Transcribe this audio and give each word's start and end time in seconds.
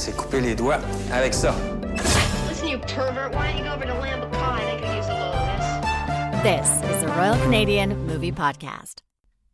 s'est 0.00 0.16
coupé 0.16 0.40
les 0.40 0.54
doigts 0.54 0.80
avec 1.12 1.34
ça. 1.34 1.54
Listen, 2.48 2.68
you 2.68 2.78
pervert, 2.78 3.32
why 3.32 3.48
don't 3.48 3.58
you 3.58 3.64
go 3.64 3.74
over 3.74 3.84
to 3.84 3.92
Lambacai? 3.92 4.64
They 4.64 4.78
could 4.80 4.96
use 4.96 5.08
a 5.08 5.12
little 5.12 6.42
this. 6.42 6.70
This 6.70 6.90
is 6.90 7.02
the 7.02 7.08
Royal 7.08 7.36
Canadian 7.36 8.06
Movie 8.06 8.32
Podcast. 8.32 9.02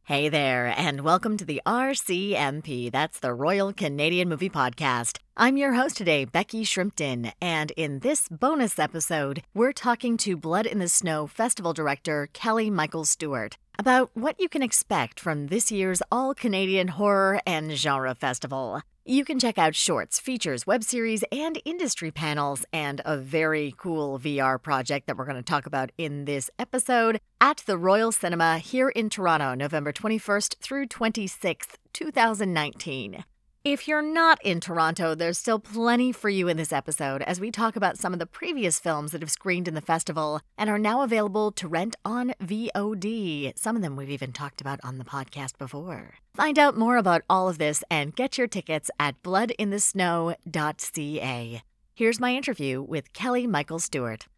Hey 0.05 0.29
there, 0.29 0.73
and 0.77 1.01
welcome 1.01 1.37
to 1.37 1.45
the 1.45 1.61
RCMP. 1.67 2.93
That's 2.93 3.19
the 3.19 3.35
Royal 3.35 3.73
Canadian 3.73 4.29
Movie 4.29 4.49
Podcast. 4.49 5.19
I'm 5.37 5.57
your 5.57 5.75
host 5.75 5.97
today, 5.97 6.25
Becky 6.25 6.63
Shrimpton, 6.65 7.33
and 7.43 7.73
in 7.73 7.99
this 7.99 8.29
bonus 8.31 8.79
episode, 8.79 9.43
we're 9.53 9.73
talking 9.73 10.17
to 10.19 10.37
Blood 10.37 10.67
in 10.67 10.79
the 10.79 10.87
Snow 10.87 11.27
Festival 11.27 11.73
Director 11.73 12.29
Kelly 12.33 12.71
Michael 12.71 13.05
Stewart 13.05 13.59
about 13.81 14.13
what 14.15 14.39
you 14.39 14.49
can 14.49 14.63
expect 14.63 15.19
from 15.19 15.49
this 15.49 15.73
year's 15.73 16.03
All 16.13 16.35
Canadian 16.35 16.87
Horror 16.87 17.41
and 17.45 17.73
Genre 17.73 18.15
Festival. 18.15 18.83
You 19.09 19.25
can 19.25 19.39
check 19.39 19.57
out 19.57 19.77
shorts, 19.77 20.19
features, 20.19 20.67
web 20.67 20.83
series, 20.83 21.23
and 21.31 21.63
industry 21.65 22.11
panels, 22.11 22.65
and 22.73 23.01
a 23.05 23.17
very 23.17 23.73
cool 23.77 24.19
VR 24.19 24.61
project 24.61 25.07
that 25.07 25.17
we're 25.17 25.27
going 25.27 25.37
to 25.37 25.45
talk 25.45 25.65
about 25.65 25.93
in 25.97 26.25
this 26.25 26.51
episode 26.59 27.21
at 27.41 27.59
the 27.67 27.79
Royal 27.79 28.11
Cinema 28.11 28.59
here 28.59 28.89
in 28.89 29.09
Toronto, 29.09 29.55
November 29.55 29.93
21st 29.93 30.57
through 30.59 30.89
26th, 30.89 31.77
2019. 31.93 33.25
If 33.67 33.89
you're 33.89 34.01
not 34.01 34.41
in 34.45 34.61
Toronto, 34.61 35.17
there's 35.17 35.39
still 35.39 35.59
plenty 35.59 36.13
for 36.13 36.31
you 36.31 36.47
in 36.47 36.57
this 36.57 36.73
episode 36.73 37.23
as 37.23 37.41
we 37.41 37.51
talk 37.51 37.75
about 37.75 37.99
some 37.99 38.13
of 38.13 38.21
the 38.21 38.27
previous 38.27 38.79
films 38.79 39.11
that 39.11 39.23
have 39.23 39.31
screened 39.33 39.67
in 39.67 39.75
the 39.75 39.81
festival 39.81 40.41
and 40.57 40.71
are 40.71 40.79
now 40.79 41.03
available 41.03 41.51
to 41.51 41.67
rent 41.67 41.97
on 42.05 42.33
VOD. 42.41 43.59
Some 43.59 43.75
of 43.75 43.83
them 43.83 43.97
we've 43.97 44.09
even 44.09 44.31
talked 44.31 44.61
about 44.61 44.79
on 44.85 44.99
the 44.99 45.05
podcast 45.05 45.59
before. 45.59 46.15
Find 46.33 46.61
out 46.61 46.79
more 46.79 46.97
about 46.97 47.23
all 47.29 47.49
of 47.49 47.59
this 47.59 47.83
and 47.91 48.15
get 48.15 48.39
your 48.39 48.47
tickets 48.47 48.89
at 49.01 49.21
bloodinthesnow.ca. 49.25 51.63
Here's 51.93 52.21
my 52.21 52.37
interview 52.37 52.83
with 52.83 53.13
Kelly 53.15 53.49
Michael 53.49 53.81
Stewart. 53.81 54.29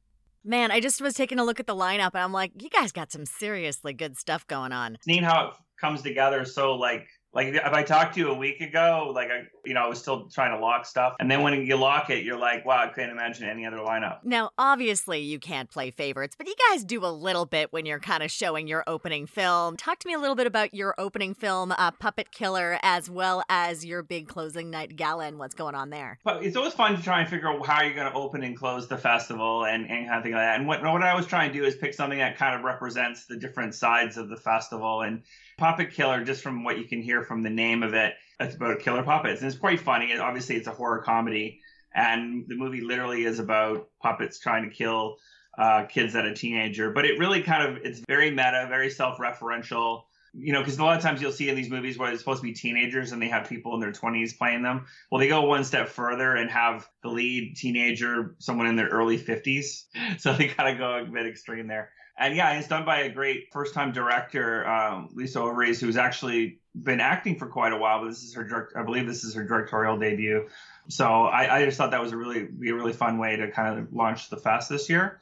Man, 0.43 0.71
I 0.71 0.81
just 0.81 1.03
was 1.03 1.13
taking 1.13 1.39
a 1.39 1.45
look 1.45 1.61
at 1.61 1.67
the 1.67 1.77
lineup 1.77 2.13
and 2.15 2.23
I'm 2.23 2.33
like, 2.33 2.63
you 2.63 2.71
guys 2.71 2.93
got 2.93 3.13
some 3.13 3.27
seriously 3.27 3.93
good 3.93 4.17
stuff 4.17 4.47
going 4.47 4.73
on. 4.73 4.97
Neat 5.07 5.23
how 5.23 5.49
it 5.49 5.55
comes 5.79 6.01
together 6.01 6.47
so 6.47 6.77
like 6.77 7.07
like 7.33 7.49
if 7.49 7.63
I 7.63 7.83
talked 7.83 8.15
to 8.15 8.21
you 8.21 8.31
a 8.31 8.35
week 8.35 8.61
ago, 8.61 9.13
like 9.15 9.29
I, 9.29 9.43
you 9.65 9.75
know, 9.75 9.85
I 9.85 9.89
was 9.89 9.99
still 9.99 10.29
trying 10.29 10.57
to 10.57 10.65
lock 10.65 10.87
stuff, 10.87 11.15
and 11.21 11.31
then 11.31 11.43
when 11.43 11.67
you 11.67 11.77
lock 11.77 12.09
it, 12.11 12.25
you're 12.25 12.39
like, 12.39 12.65
wow, 12.65 12.89
I 12.89 12.89
can't 12.89 13.13
imagine 13.13 13.49
any 13.49 13.67
other 13.67 13.77
lineup. 13.77 14.21
Now, 14.25 14.51
obviously, 14.57 15.21
you 15.21 15.39
can't 15.39 15.71
play 15.71 15.91
favorites, 15.91 16.35
but 16.37 16.47
you 16.47 16.55
guys 16.71 16.85
do 16.85 17.05
a 17.05 17.13
little 17.13 17.45
bit 17.45 17.73
when 17.73 17.85
you're 17.85 18.01
kind 18.01 18.23
of 18.23 18.31
showing 18.31 18.67
your 18.67 18.83
opening 18.87 19.27
film. 19.27 19.77
Talk 19.77 19.99
to 20.01 20.09
me 20.09 20.15
a 20.15 20.19
little 20.19 20.37
bit 20.37 20.47
about 20.47 20.73
your 20.73 20.95
opening 20.97 21.35
film, 21.35 21.73
uh, 21.73 21.91
Puppet 21.91 22.33
Killer, 22.33 22.79
as 22.83 23.11
well 23.11 23.43
as 23.49 23.85
your 23.85 24.03
big 24.03 24.27
closing 24.27 24.71
night 24.71 24.97
gala 24.97 25.27
and 25.27 25.39
what's 25.39 25.55
going 25.55 25.75
on 25.75 25.91
there. 25.91 26.19
But 26.25 26.45
it's 26.45 26.57
always 26.57 26.73
fun 26.73 26.97
to 26.97 27.03
try 27.03 27.21
and 27.21 27.29
figure 27.29 27.49
out 27.49 27.65
how 27.67 27.83
you're 27.83 27.95
going 27.95 28.11
to 28.11 28.19
open 28.19 28.43
and 28.43 28.57
close 28.57 28.89
the 28.89 28.99
festival 28.99 29.65
and, 29.65 29.89
and 29.91 30.07
kind 30.07 30.19
of 30.19 30.23
thing 30.23 30.33
like 30.33 30.43
that. 30.43 30.59
And 30.59 30.67
what 30.67 30.83
what 30.83 31.03
I 31.03 31.11
always 31.11 31.27
try 31.27 31.45
and 31.45 31.53
do 31.53 31.65
is 31.65 31.77
pick 31.77 31.93
something 31.93 32.19
that 32.19 32.39
kind 32.39 32.57
of 32.57 32.63
represents 32.63 33.27
the 33.27 33.37
different 33.37 33.75
sides 33.75 34.17
of 34.17 34.29
the 34.29 34.37
festival 34.37 35.03
and 35.03 35.23
Puppet 35.59 35.93
Killer, 35.93 36.25
just 36.25 36.43
from 36.43 36.65
what 36.65 36.79
you 36.79 36.85
can 36.85 37.03
hear 37.03 37.23
from 37.23 37.43
the 37.43 37.51
name 37.51 37.83
of 37.83 37.93
it, 37.93 38.15
it's 38.41 38.55
about 38.55 38.79
killer 38.79 39.03
puppets. 39.03 39.41
And 39.43 39.51
it's 39.51 39.59
quite 39.59 39.81
funny. 39.81 40.17
Obviously, 40.17 40.57
it's 40.57 40.69
a 40.69 40.73
horror 40.73 41.03
comedy. 41.03 41.61
And 41.95 42.45
the 42.47 42.55
movie 42.55 42.81
literally 42.81 43.25
is 43.25 43.41
about 43.41 43.89
puppets 44.01 44.39
trying 44.39 44.69
to 44.69 44.75
kill 44.75 45.17
uh, 45.59 45.85
kids 45.87 46.15
at 46.15 46.25
a 46.25 46.35
teenager. 46.35 46.93
But 46.93 47.05
it 47.05 47.19
really 47.19 47.43
kind 47.43 47.69
of, 47.69 47.85
it's 47.85 48.01
very 48.09 48.31
meta, 48.31 48.67
very 48.69 48.89
self 48.89 49.19
referential. 49.19 50.03
You 50.35 50.53
know, 50.53 50.61
because 50.61 50.79
a 50.79 50.85
lot 50.85 50.97
of 50.97 51.03
times 51.03 51.21
you'll 51.21 51.33
see 51.33 51.49
in 51.49 51.57
these 51.57 51.71
movies 51.71 51.99
where 51.99 52.13
it's 52.13 52.21
supposed 52.21 52.43
to 52.43 52.47
be 52.47 52.53
teenagers 52.53 53.13
and 53.13 53.21
they 53.21 53.29
have 53.29 53.49
people 53.49 53.75
in 53.75 53.81
their 53.81 53.93
20s 53.93 54.37
playing 54.37 54.63
them. 54.63 54.87
Well, 55.11 55.19
they 55.19 55.27
go 55.27 55.43
one 55.47 55.65
step 55.65 55.89
further 55.89 56.37
and 56.37 56.51
have 56.51 56.87
the 57.03 57.09
lead 57.09 57.57
teenager, 57.57 58.37
someone 58.39 58.67
in 58.67 58.77
their 58.77 58.89
early 58.89 59.19
50s. 59.19 59.85
So 60.19 60.35
they 60.35 60.49
kind 60.49 60.73
of 60.73 60.79
go 60.79 60.99
a 60.99 61.05
bit 61.05 61.27
extreme 61.27 61.67
there 61.67 61.91
and 62.19 62.35
yeah, 62.35 62.59
it's 62.59 62.69
done 62.69 62.85
by 62.85 63.01
a 63.01 63.09
great 63.09 63.53
first-time 63.53 63.93
director, 63.93 64.67
um, 64.69 65.11
Lisa 65.15 65.39
Ovies, 65.39 65.81
who's 65.81 65.97
actually 65.97 66.59
been 66.75 67.01
acting 67.01 67.37
for 67.39 67.47
quite 67.47 67.73
a 67.73 67.77
while. 67.77 68.01
But 68.01 68.09
this 68.09 68.23
is 68.23 68.35
her, 68.35 68.45
direct, 68.45 68.73
I 68.77 68.83
believe, 68.83 69.07
this 69.07 69.25
is 69.25 69.35
her 69.35 69.45
directorial 69.45 69.99
debut. 69.99 70.49
So 70.89 71.05
I, 71.05 71.59
I 71.59 71.65
just 71.65 71.77
thought 71.77 71.91
that 71.93 72.01
was 72.01 72.13
a 72.13 72.17
really, 72.17 72.45
be 72.45 72.71
a 72.71 72.75
really 72.75 72.93
fun 72.93 73.19
way 73.19 73.37
to 73.37 73.51
kind 73.51 73.79
of 73.79 73.93
launch 73.93 74.31
the 74.31 74.37
fest 74.37 74.69
this 74.69 74.89
year. 74.89 75.21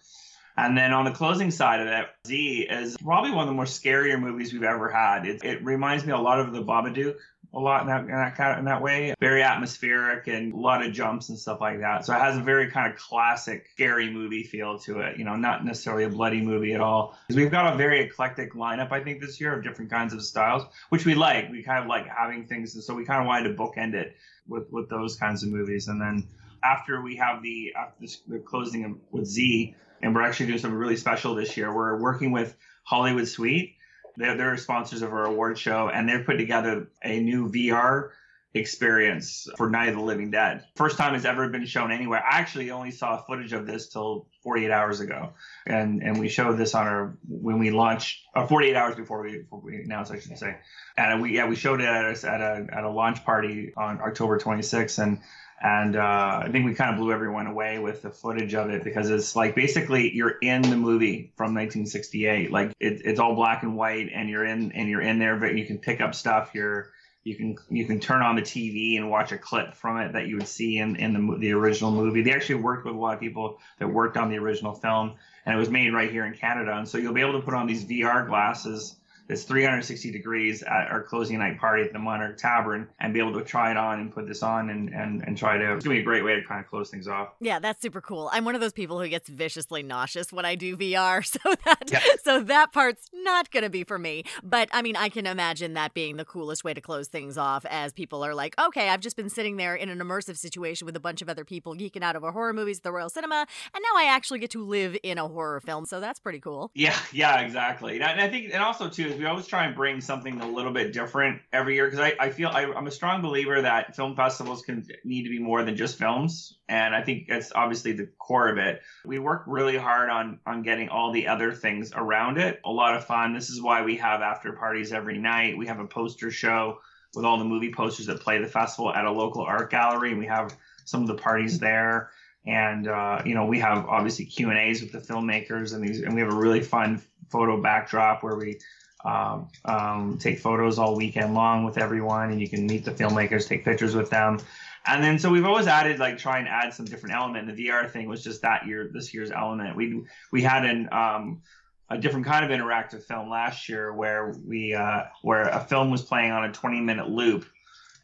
And 0.57 0.77
then 0.77 0.93
on 0.93 1.05
the 1.05 1.11
closing 1.11 1.51
side 1.51 1.81
of 1.81 1.89
it, 1.89 2.07
Z 2.27 2.67
is 2.71 2.97
probably 2.97 3.31
one 3.31 3.43
of 3.43 3.49
the 3.49 3.53
more 3.53 3.67
scarier 3.67 4.19
movies 4.19 4.55
we've 4.55 4.63
ever 4.63 4.89
had. 4.89 5.27
It, 5.27 5.45
it 5.45 5.63
reminds 5.63 6.07
me 6.07 6.13
a 6.13 6.19
lot 6.19 6.41
of 6.41 6.53
the 6.53 6.63
Babadook 6.63 7.17
a 7.57 7.61
lot 7.61 7.81
in 7.81 7.87
that 7.89 8.03
in 8.03 8.09
that 8.09 8.37
kind 8.37 8.53
of, 8.53 8.59
in 8.59 8.65
that 8.67 8.83
way. 8.83 9.15
Very 9.19 9.43
atmospheric 9.43 10.27
and 10.29 10.53
a 10.53 10.57
lot 10.57 10.85
of 10.85 10.93
jumps 10.93 11.31
and 11.31 11.39
stuff 11.39 11.61
like 11.61 11.81
that. 11.81 12.05
So 12.05 12.15
it 12.15 12.21
has 12.21 12.37
a 12.37 12.43
very 12.43 12.71
kind 12.71 12.93
of 12.93 12.99
classic 12.99 13.67
scary 13.73 14.11
movie 14.11 14.43
feel 14.43 14.79
to 14.81 15.01
it. 15.01 15.17
You 15.17 15.25
know, 15.25 15.37
not 15.37 15.65
necessarily 15.65 16.05
a 16.05 16.11
bloody 16.11 16.43
movie 16.43 16.75
at 16.75 16.81
all. 16.81 17.17
Because 17.27 17.41
we've 17.41 17.51
got 17.51 17.73
a 17.73 17.77
very 17.77 18.01
eclectic 18.01 18.53
lineup, 18.53 18.93
I 18.93 19.03
think, 19.03 19.21
this 19.21 19.41
year 19.41 19.57
of 19.57 19.65
different 19.65 19.91
kinds 19.91 20.13
of 20.13 20.23
styles, 20.23 20.65
which 20.91 21.07
we 21.07 21.15
like. 21.15 21.51
We 21.51 21.63
kind 21.63 21.83
of 21.83 21.89
like 21.89 22.07
having 22.07 22.47
things, 22.47 22.75
and 22.75 22.85
so 22.85 22.95
we 22.95 23.05
kind 23.05 23.23
of 23.23 23.27
wanted 23.27 23.49
to 23.49 23.55
bookend 23.55 23.95
it 23.95 24.15
with 24.47 24.71
with 24.71 24.91
those 24.91 25.17
kinds 25.17 25.43
of 25.43 25.49
movies. 25.49 25.89
And 25.89 26.01
then 26.01 26.29
after 26.63 27.01
we 27.01 27.17
have 27.17 27.43
the 27.43 27.75
after 27.75 28.07
the 28.29 28.39
closing 28.39 29.01
with 29.11 29.25
Z, 29.25 29.75
and 30.03 30.15
we're 30.15 30.23
actually 30.23 30.47
doing 30.47 30.59
something 30.59 30.79
really 30.79 30.97
special 30.97 31.35
this 31.35 31.57
year. 31.57 31.75
We're 31.75 31.99
working 31.99 32.33
with 32.33 32.55
Hollywood 32.85 33.29
Suite 33.29 33.76
they're, 34.17 34.37
they're 34.37 34.57
sponsors 34.57 35.03
of 35.03 35.13
our 35.13 35.27
award 35.27 35.59
show, 35.59 35.89
and 35.89 36.09
they've 36.09 36.25
put 36.25 36.37
together 36.37 36.89
a 37.03 37.21
new 37.21 37.51
VR 37.51 38.11
experience 38.55 39.49
for 39.57 39.69
Night 39.69 39.91
of 39.91 39.97
the 39.97 40.01
Living 40.01 40.31
Dead. 40.31 40.65
First 40.77 40.97
time 40.97 41.15
it's 41.15 41.25
ever 41.25 41.49
been 41.49 41.67
shown 41.67 41.93
anywhere. 41.93 42.23
I 42.25 42.39
actually 42.39 42.71
only 42.71 42.91
saw 42.91 43.23
footage 43.23 43.53
of 43.53 43.67
this 43.67 43.89
till 43.89 44.27
48 44.43 44.71
hours 44.71 45.01
ago, 45.01 45.35
and 45.67 46.03
and 46.03 46.19
we 46.19 46.29
showed 46.29 46.57
this 46.57 46.75
on 46.75 46.87
our 46.87 47.17
when 47.29 47.59
we 47.59 47.71
launched, 47.71 48.21
uh, 48.35 48.47
48 48.47 48.77
hours 48.77 48.95
before 48.95 49.23
we, 49.23 49.39
before 49.39 49.61
we 49.61 49.83
announced, 49.83 50.13
I 50.13 50.21
should 50.21 50.39
say. 50.39 50.57
And 50.97 51.21
we 51.21 51.35
yeah 51.35 51.49
we 51.49 51.57
showed 51.57 51.81
it 51.81 51.87
at 51.87 52.05
a, 52.05 52.29
at 52.29 52.41
a 52.41 52.67
at 52.73 52.85
a 52.85 52.91
launch 52.91 53.25
party 53.25 53.73
on 53.77 54.01
October 54.01 54.39
26th, 54.39 55.03
and 55.03 55.21
and 55.63 55.97
uh, 55.97 56.43
I 56.45 56.49
think 56.53 56.67
we 56.67 56.75
kind 56.75 56.91
of 56.91 56.99
blew 56.99 57.13
everyone 57.13 57.47
away 57.47 57.79
with 57.79 58.03
the 58.03 58.11
footage 58.11 58.55
of 58.55 58.69
it 58.69 58.85
because 58.85 59.09
it's 59.09 59.35
like 59.35 59.55
basically 59.55 60.15
you're 60.15 60.37
in 60.43 60.63
the 60.63 60.77
movie 60.77 61.33
from 61.37 61.55
1968. 61.55 62.53
Like 62.53 62.73
it, 62.79 63.03
it's 63.05 63.19
all 63.19 63.35
black 63.35 63.63
and 63.63 63.77
white, 63.77 64.11
and 64.15 64.29
you're 64.29 64.45
in 64.45 64.73
and 64.73 64.89
you're 64.89 65.01
in 65.01 65.19
there, 65.19 65.37
but 65.37 65.55
you 65.55 65.65
can 65.65 65.79
pick 65.79 66.01
up 66.01 66.15
stuff. 66.15 66.51
You're 66.53 66.91
you 67.25 67.35
can 67.35 67.57
you 67.71 67.87
can 67.87 68.01
turn 68.01 68.21
on 68.23 68.37
the 68.37 68.43
TV 68.43 68.97
and 68.99 69.11
watch 69.11 69.33
a 69.33 69.39
clip 69.39 69.75
from 69.75 69.99
it 69.99 70.13
that 70.13 70.29
you 70.29 70.37
would 70.37 70.47
see 70.47 70.79
in 70.79 70.97
in 70.97 71.15
the 71.15 71.39
the 71.39 71.53
original 71.53 71.91
movie. 71.91 72.23
They 72.23 72.33
actually 72.33 72.57
worked 72.63 72.85
with 72.85 72.95
a 72.95 72.99
lot 72.99 73.15
of 73.15 73.21
people 73.21 73.59
that 73.79 73.89
worked 73.89 74.19
on 74.19 74.29
the 74.29 74.37
original 74.37 74.75
film, 74.75 75.15
and 75.47 75.55
it 75.55 75.59
was 75.59 75.71
made 75.71 75.93
right 75.93 76.11
here 76.11 76.27
in 76.27 76.35
Canada. 76.35 76.77
And 76.77 76.87
so 76.87 76.99
you'll 76.99 77.15
be 77.15 77.23
able 77.23 77.41
to 77.41 77.45
put 77.45 77.55
on 77.55 77.67
these 77.67 77.85
VR 77.85 78.27
glasses 78.29 78.95
it's 79.29 79.45
360 79.45 80.11
degrees 80.11 80.63
at 80.63 80.89
our 80.91 81.03
closing 81.03 81.39
night 81.39 81.59
party 81.59 81.83
at 81.83 81.93
the 81.93 81.99
Monarch 81.99 82.39
Tavern 82.39 82.89
and 83.01 83.13
be 83.13 83.21
able 83.21 83.35
to 83.35 83.45
try 83.45 83.71
it 83.71 83.77
on 83.77 84.01
and 84.01 84.13
put 84.13 84.27
this 84.27 84.43
on 84.43 84.71
and, 84.71 84.91
and, 84.91 85.23
and 85.27 85.37
try 85.37 85.59
to. 85.59 85.75
It's 85.75 85.85
going 85.85 85.97
to 85.97 85.99
be 85.99 86.01
a 86.01 86.05
great 86.05 86.25
way 86.25 86.35
to 86.35 86.43
kind 86.43 86.61
of 86.61 86.69
close 86.69 86.91
things 86.91 87.09
off. 87.09 87.31
Yeah, 87.41 87.59
that's 87.59 87.83
super 87.83 88.01
cool. 88.01 88.31
I'm 88.33 88.45
one 88.45 88.55
of 88.55 88.61
those 88.61 88.73
people 88.73 89.01
who 89.01 89.09
gets 89.09 89.29
viciously 89.29 89.83
nauseous 89.83 90.33
when 90.33 90.45
I 90.45 90.55
do 90.55 90.77
VR, 90.77 91.25
so 91.27 91.55
that 91.65 91.91
yeah. 91.91 92.01
so 92.23 92.41
that 92.43 92.73
part's 92.73 93.09
not 93.13 93.51
going 93.51 93.65
to 93.65 93.71
be 93.71 93.85
for 93.85 93.99
me. 93.99 94.25
But 94.43 94.69
I 94.73 94.83
mean, 94.83 94.97
I 94.97 95.09
can 95.09 95.27
imagine 95.27 95.75
that 95.75 95.95
being 95.95 96.17
the 96.17 96.25
coolest 96.25 96.65
way 96.65 96.75
to 96.75 96.81
close 96.81 97.09
things 97.09 97.37
off 97.37 97.67
as 97.69 97.93
people 97.93 98.25
are 98.25 98.35
like, 98.35 98.59
okay, 98.59 98.89
I've 98.89 99.01
just 99.01 99.17
been 99.17 99.31
sitting 99.31 99.57
there 99.57 99.75
in 99.75 99.89
an 99.89 99.99
immersive 99.99 100.37
situation 100.37 100.87
with 100.87 100.97
a 100.97 101.01
bunch 101.01 101.23
of 101.23 101.29
other 101.29 101.45
people 101.45 101.75
geeking 101.75 102.03
out 102.03 102.17
over 102.17 102.31
horror 102.31 102.53
movies 102.53 102.79
at 102.79 102.83
the 102.85 102.93
Royal 102.93 103.11
Cinema, 103.11 103.47
and 103.75 103.83
now 103.83 104.01
I 104.01 104.07
actually 104.09 104.39
get 104.39 104.51
to 104.51 104.65
live 104.65 104.97
in 105.03 105.19
a 105.19 105.27
horror 105.27 105.61
film. 105.61 105.85
So 105.87 106.01
that's 106.01 106.21
pretty 106.21 106.41
cool. 106.41 106.71
Yeah, 106.75 106.97
yeah, 107.13 107.41
exactly. 107.41 108.01
And 108.01 108.21
I 108.21 108.29
think, 108.29 108.53
and 108.53 108.63
also 108.63 108.89
too, 108.89 109.16
we 109.17 109.27
always 109.27 109.47
try 109.47 109.65
and 109.65 109.75
bring 109.75 110.01
something 110.01 110.41
a 110.41 110.49
little 110.49 110.73
bit 110.73 110.93
different 110.93 111.41
every 111.53 111.75
year 111.75 111.87
because 111.87 112.01
I, 112.01 112.15
I 112.19 112.31
feel 112.31 112.49
I, 112.49 112.63
am 112.63 112.87
a 112.87 112.91
strong 112.91 113.23
believer 113.23 113.63
that 113.63 113.97
film 113.97 114.15
festivals 114.17 114.63
can 114.63 114.87
need 115.05 115.25
to 115.25 115.31
be 115.31 115.39
more 115.39 115.63
than 115.63 115.77
just 115.77 115.99
films, 115.99 116.59
and 116.69 116.95
I 116.95 117.03
think 117.03 117.29
that's 117.29 117.53
obviously 117.55 117.93
the 117.93 118.09
core 118.19 118.49
of 118.49 118.59
it. 118.59 118.83
We 119.05 119.19
work 119.19 119.45
really 119.47 119.77
hard 119.77 120.11
on 120.11 120.41
on 120.47 120.63
getting 120.63 120.89
all 120.89 121.13
the 121.13 121.29
other 121.29 121.53
things 121.53 121.93
around 121.95 122.39
it. 122.39 122.61
A 122.65 122.71
lot 122.71 122.97
of 122.97 123.05
fun. 123.05 123.35
This 123.35 123.51
is 123.51 123.63
why 123.63 123.83
we 123.83 123.97
have 123.97 124.21
after 124.21 124.53
parties 124.53 124.93
every 124.93 125.19
night. 125.19 125.59
We 125.59 125.67
have 125.67 125.81
a 125.81 125.87
poster 125.87 126.31
show 126.31 126.79
with 127.15 127.25
all 127.25 127.39
the 127.39 127.45
movie 127.45 127.73
posters 127.73 128.07
that 128.07 128.21
play 128.21 128.39
the 128.39 128.47
festival 128.47 128.93
at 128.93 129.05
a 129.05 129.11
local 129.11 129.43
art 129.43 129.71
gallery, 129.71 130.15
we 130.15 130.27
have 130.27 130.55
some 130.85 131.03
of 131.03 131.09
the 131.09 131.15
parties 131.15 131.59
there 131.59 132.11
and 132.47 132.89
uh, 132.89 133.21
you 133.25 133.35
know 133.35 133.45
we 133.45 133.59
have 133.59 133.87
obviously 133.87 134.25
Q 134.25 134.51
and 134.51 134.59
A's 134.59 134.81
with 134.81 134.93
the 134.93 134.99
filmmakers 134.99 135.75
and 135.75 135.87
these 135.87 136.01
and 136.01 136.15
we 136.15 136.21
have 136.21 136.33
a 136.33 136.37
really 136.37 136.61
fun 136.61 137.03
photo 137.29 137.61
backdrop 137.61 138.23
where 138.23 138.37
we 138.37 138.59
um, 139.07 139.49
um, 139.65 140.19
take 140.19 140.41
photos 140.41 140.79
all 140.79 140.97
weekend 140.97 141.35
long 141.35 141.65
with 141.65 141.79
everyone, 141.79 142.31
and 142.31 142.41
you 142.41 142.49
can 142.49 142.67
meet 142.67 142.85
the 142.85 142.91
filmmakers, 142.91 143.49
take 143.49 143.65
pictures 143.65 143.95
with 143.95 144.11
them. 144.11 144.39
And 144.87 145.03
then 145.03 145.19
so 145.19 145.31
we've 145.31 145.47
always 145.47 145.67
added 145.67 145.99
like 145.99 146.19
try 146.19 146.39
and 146.39 146.49
add 146.49 146.75
some 146.75 146.87
different 146.87 147.15
element. 147.15 147.49
And 147.49 147.57
The 147.57 147.69
VR 147.69 147.91
thing 147.91 148.09
was 148.09 148.23
just 148.23 148.43
that 148.43 148.67
year, 148.67 148.89
this 148.93 149.15
year's 149.15 149.31
element. 149.31 149.77
We 149.77 150.03
we 150.33 150.43
had 150.43 150.65
an 150.65 150.89
um, 150.93 151.43
a 151.89 151.99
different 151.99 152.27
kind 152.27 152.45
of 152.45 152.51
interactive 152.51 153.03
film 153.05 153.31
last 153.31 153.69
year 153.69 153.93
where 153.93 154.35
we 154.45 154.75
uh, 154.75 155.05
where 155.23 155.43
a 155.43 155.61
film 155.61 155.91
was 155.91 156.03
playing 156.03 156.33
on 156.33 156.45
a 156.45 156.53
20 156.53 156.81
minute 156.81 157.09
loop 157.09 157.47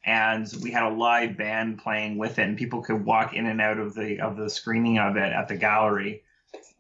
and 0.05 0.49
we 0.63 0.71
had 0.71 0.83
a 0.83 0.89
live 0.89 1.37
band 1.37 1.79
playing 1.79 2.19
with 2.19 2.41
it, 2.41 2.49
and 2.49 2.59
people 2.59 2.83
could 2.83 3.05
walk 3.05 3.35
in 3.35 3.47
and 3.47 3.61
out 3.61 3.79
of 3.79 3.95
the 3.95 4.21
of 4.21 4.37
the 4.37 4.51
screening 4.51 4.99
of 4.99 5.17
it 5.17 5.33
at 5.33 5.49
the 5.49 5.57
gallery 5.57 6.23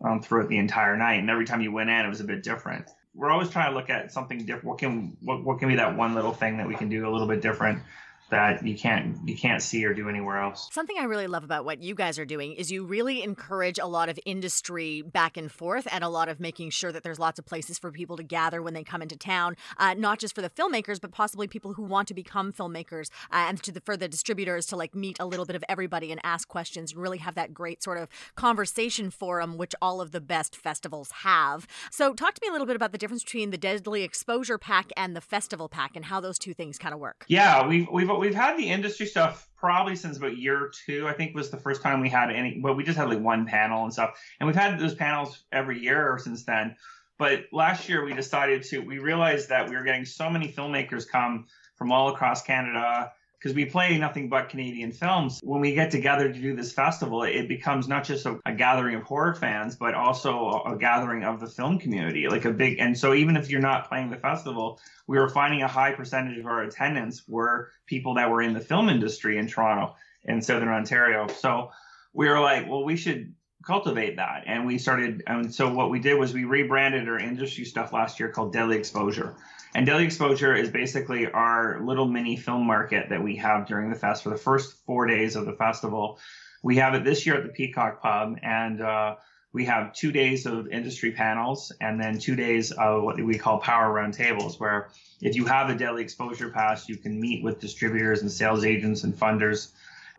um, 0.05 0.21
throughout 0.21 0.49
the 0.49 0.59
entire 0.59 0.97
night. 0.97 1.21
And 1.21 1.31
every 1.31 1.45
time 1.45 1.61
you 1.61 1.73
went 1.73 1.91
in, 1.91 2.05
it 2.05 2.09
was 2.09 2.21
a 2.21 2.25
bit 2.25 2.43
different. 2.43 2.91
We're 3.15 3.31
always 3.31 3.51
trying 3.51 3.71
to 3.71 3.79
look 3.79 3.91
at 3.91 4.13
something 4.13 4.39
different. 4.39 4.65
What 4.65 4.79
can 4.79 5.17
what, 5.23 5.45
what 5.45 5.59
can 5.59 5.69
be 5.69 5.77
that 5.77 5.97
one 5.97 6.15
little 6.15 6.33
thing 6.33 6.57
that 6.57 6.67
we 6.67 6.75
can 6.75 6.89
do 6.89 7.07
a 7.09 7.11
little 7.11 7.27
bit 7.27 7.43
different 7.43 7.83
that 8.32 8.67
you 8.67 8.76
can't 8.76 9.17
you 9.29 9.37
can't 9.37 9.62
see 9.62 9.84
or 9.84 9.93
do 9.93 10.08
anywhere 10.08 10.40
else. 10.40 10.69
Something 10.73 10.96
I 10.99 11.05
really 11.05 11.26
love 11.26 11.44
about 11.44 11.67
what 11.67 11.82
you 11.82 11.94
guys 11.94 12.19
are 12.19 12.25
doing 12.25 12.55
is 12.55 12.73
you 12.73 12.84
really 12.84 13.23
encourage 13.23 13.79
a 13.79 13.87
lot 13.87 14.08
of 14.08 14.19
industry 14.25 15.02
back 15.02 15.37
and 15.37 15.52
forth 15.52 15.87
and 15.93 16.02
a 16.02 16.08
lot 16.08 16.29
of 16.31 16.40
making 16.40 16.70
sure 16.70 16.90
that 16.93 17.02
there's 17.02 17.19
lots 17.19 17.38
of 17.38 17.44
places 17.44 17.79
for 17.79 17.93
people 17.93 18.17
to 18.17 18.23
gather 18.23 18.62
when 18.62 18.73
they 18.73 18.82
come 18.82 19.02
into 19.02 19.17
town, 19.17 19.55
uh, 19.76 19.94
not 19.94 20.19
just 20.19 20.34
for 20.34 20.40
the 20.40 20.49
filmmakers 20.49 20.99
but 20.99 21.12
possibly 21.12 21.46
people 21.46 21.75
who 21.75 21.82
want 21.82 22.08
to 22.08 22.14
become 22.14 22.52
filmmakers 22.52 23.11
uh, 23.31 23.46
and 23.49 23.62
to 23.62 23.70
the, 23.70 23.81
for 23.82 23.96
the 23.96 24.08
distributors 24.08 24.64
to 24.67 24.76
like 24.76 24.94
meet 24.94 25.19
a 25.20 25.26
little 25.26 25.44
bit 25.44 25.55
of 25.55 25.62
everybody 25.69 26.11
and 26.11 26.20
ask 26.25 26.49
questions 26.49 26.93
and 26.93 27.02
really 27.02 27.19
have 27.19 27.35
that 27.35 27.52
great 27.52 27.82
sort 27.82 27.99
of 27.99 28.08
conversation 28.35 29.11
forum 29.11 29.58
which 29.58 29.75
all 29.82 30.00
of 30.00 30.11
the 30.11 30.20
best 30.23 30.56
festivals 30.56 31.11
have. 31.23 31.67
So 31.90 32.14
talk 32.14 32.32
to 32.35 32.40
me 32.43 32.49
a 32.49 32.52
little 32.52 32.67
bit 32.67 32.76
about 32.76 32.93
the 32.93 32.99
difference 32.99 33.25
between 33.25 33.50
the 33.50 33.58
Deadly 33.58 34.02
Exposure 34.02 34.56
Pack 34.56 34.90
and 34.96 35.14
the 35.14 35.20
Festival 35.20 35.69
Pack 35.69 35.96
and 35.96 36.06
how 36.06 36.19
those 36.19 36.38
two 36.38 36.55
things 36.55 36.78
kind 36.78 36.94
of 36.94 37.00
work. 37.00 37.26
Yeah, 37.28 37.67
we've 37.67 37.87
we've 37.93 38.08
we've 38.23 38.35
had 38.35 38.57
the 38.57 38.71
industry 38.71 39.05
stuff 39.05 39.49
probably 39.57 39.97
since 39.97 40.17
about 40.17 40.39
year 40.39 40.71
two. 40.87 41.09
I 41.09 41.13
think 41.13 41.35
was 41.35 41.51
the 41.51 41.57
first 41.57 41.83
time 41.83 42.01
we 42.01 42.09
had 42.09 42.31
any. 42.31 42.61
Well, 42.61 42.75
we 42.75 42.85
just 42.85 42.97
had 42.97 43.09
like 43.09 43.21
one 43.21 43.47
panel 43.47 43.83
and 43.83 43.93
stuff, 43.93 44.19
and 44.39 44.47
we've 44.47 44.57
had 44.57 44.79
those 44.79 44.95
panels 44.95 45.43
every 45.53 45.81
year 45.81 46.19
since 46.23 46.45
then. 46.45 46.77
But 47.19 47.47
last 47.53 47.89
year 47.89 48.05
we 48.05 48.15
decided 48.15 48.63
to. 48.65 48.79
We 48.79 48.99
realized 48.99 49.49
that 49.49 49.69
we 49.69 49.77
were 49.77 49.83
getting 49.83 50.05
so 50.05 50.31
many 50.31 50.53
filmmakers 50.53 51.07
come 51.07 51.47
from 51.77 51.91
all 51.91 52.09
across 52.09 52.43
Canada 52.43 53.13
because 53.43 53.56
we 53.56 53.65
play 53.65 53.99
nothing 53.99 54.29
but 54.29 54.49
Canadian 54.49 54.93
films. 54.93 55.41
When 55.43 55.61
we 55.61 55.75
get 55.75 55.91
together 55.91 56.33
to 56.33 56.39
do 56.39 56.55
this 56.55 56.73
festival, 56.73 57.25
it 57.25 57.49
becomes 57.49 57.89
not 57.89 58.05
just 58.05 58.25
a, 58.25 58.39
a, 58.47 58.53
gathering 58.53 58.94
of 58.94 59.03
horror 59.03 59.35
fans, 59.35 59.75
but 59.75 59.94
also 59.94 60.62
a, 60.65 60.77
gathering 60.77 61.25
of 61.25 61.41
the 61.41 61.49
film 61.49 61.81
community, 61.81 62.29
like 62.29 62.44
a 62.44 62.53
big. 62.53 62.79
And 62.79 62.97
so 62.97 63.15
even 63.15 63.37
if 63.37 63.50
you're 63.50 63.61
not 63.61 63.89
playing 63.89 64.11
the 64.11 64.17
festival, 64.17 64.81
we 65.09 65.19
were 65.19 65.29
finding 65.29 65.62
a 65.62 65.69
high 65.69 65.91
percentage 65.93 66.39
of 66.39 66.47
our 66.47 66.62
attendance 66.62 67.27
were 67.27 67.73
people 67.87 68.15
that 68.15 68.31
were 68.31 68.43
in 68.43 68.53
the 68.53 68.61
film 68.61 68.89
industry 68.89 69.39
in 69.39 69.49
Toronto 69.49 69.97
and 70.25 70.45
Southern 70.45 70.69
Ontario. 70.69 71.27
So 71.27 71.73
we 72.12 72.29
were 72.29 72.38
like, 72.38 72.69
well, 72.69 72.85
we 72.85 72.97
should 72.97 73.35
cultivate 73.67 74.17
that. 74.17 74.45
And 74.47 74.67
we 74.67 74.79
started, 74.79 75.25
and 75.27 75.53
so 75.53 75.73
what 75.73 75.91
we 75.91 75.99
did 75.99 76.17
was 76.17 76.33
we 76.33 76.45
rebranded 76.45 77.09
our 77.09 77.19
industry 77.19 77.65
stuff 77.65 77.93
last 77.93 78.21
year 78.21 78.29
called 78.29 78.53
Deadly 78.53 78.77
Exposure. 78.77 79.35
And 79.75 79.87
Deadly 79.87 80.05
Exposure 80.05 80.55
is 80.55 80.71
basically 80.71 81.31
our 81.31 81.81
little 81.81 82.07
mini 82.07 82.37
film 82.37 82.67
market 82.67 83.09
that 83.09 83.23
we 83.23 83.37
have 83.37 83.67
during 83.67 83.89
the 83.89 83.97
fest 83.97 84.23
for 84.23 84.31
the 84.31 84.37
first 84.37 84.85
four 84.85 85.07
days 85.07 85.35
of 85.35 85.47
the 85.47 85.55
festival. 85.55 86.19
We 86.63 86.77
have 86.77 86.95
it 86.95 87.05
this 87.05 87.25
year 87.25 87.37
at 87.37 87.43
the 87.45 87.49
Peacock 87.49 88.03
Pub, 88.03 88.37
and 88.43 88.83
uh, 88.83 89.17
we 89.53 89.65
have 89.65 89.95
two 89.95 90.13
days 90.13 90.45
of 90.47 90.69
industry 90.69 91.13
panels 91.13 91.73
and 91.81 92.01
then 92.01 92.19
two 92.19 92.37
days 92.37 92.71
of 92.73 93.03
what 93.03 93.23
we 93.23 93.39
call 93.39 93.59
power 93.59 93.93
roundtables, 93.93 94.61
where 94.61 94.91
if 95.21 95.37
you 95.37 95.47
have 95.47 95.71
a 95.71 95.75
Deadly 95.75 96.03
Exposure 96.03 96.51
Pass, 96.51 96.89
you 96.89 96.97
can 96.97 97.19
meet 97.19 97.43
with 97.43 97.61
distributors 97.61 98.21
and 98.21 98.31
sales 98.31 98.65
agents 98.65 99.05
and 99.05 99.15
funders 99.15 99.73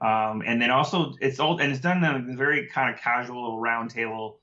um, 0.04 0.44
and 0.46 0.62
then 0.62 0.70
also 0.70 1.14
it's 1.22 1.40
all 1.40 1.60
and 1.60 1.72
it's 1.72 1.82
done 1.82 2.04
in 2.04 2.32
a 2.32 2.36
very 2.36 2.68
kind 2.68 2.94
of 2.94 3.00
casual 3.00 3.58
roundtable 3.62 4.36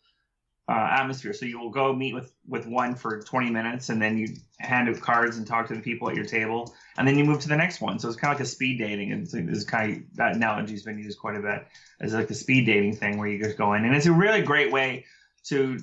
uh, 0.71 0.89
atmosphere. 1.01 1.33
So 1.33 1.47
you 1.47 1.59
will 1.59 1.71
go 1.71 1.93
meet 1.93 2.15
with 2.15 2.33
with 2.47 2.65
one 2.67 2.95
for 2.95 3.21
20 3.21 3.51
minutes, 3.51 3.89
and 3.89 4.01
then 4.01 4.17
you 4.17 4.29
hand 4.61 4.89
out 4.89 5.01
cards 5.01 5.37
and 5.37 5.45
talk 5.47 5.67
to 5.69 5.75
the 5.75 5.81
people 5.81 6.09
at 6.09 6.15
your 6.15 6.25
table, 6.25 6.73
and 6.97 7.09
then 7.09 7.19
you 7.19 7.25
move 7.25 7.41
to 7.41 7.49
the 7.49 7.57
next 7.57 7.81
one. 7.81 7.99
So 7.99 8.09
it's 8.09 8.17
kind 8.17 8.33
of 8.33 8.39
like 8.39 8.47
a 8.47 8.49
speed 8.49 8.79
dating, 8.79 9.11
and 9.11 9.29
it's 9.51 9.65
kind 9.65 9.97
of 9.97 10.17
that 10.17 10.37
analogy's 10.37 10.85
been 10.85 10.99
used 10.99 11.19
quite 11.19 11.37
a 11.37 11.41
bit 11.41 11.67
as 12.01 12.15
like 12.15 12.29
the 12.29 12.35
speed 12.35 12.67
dating 12.67 12.97
thing 12.97 13.19
where 13.19 13.27
you 13.27 13.43
just 13.43 13.59
go 13.59 13.75
in, 13.75 13.85
and 13.85 13.97
it's 13.97 14.07
a 14.07 14.13
really 14.13 14.43
great 14.43 14.71
way 14.71 15.07
to 15.47 15.79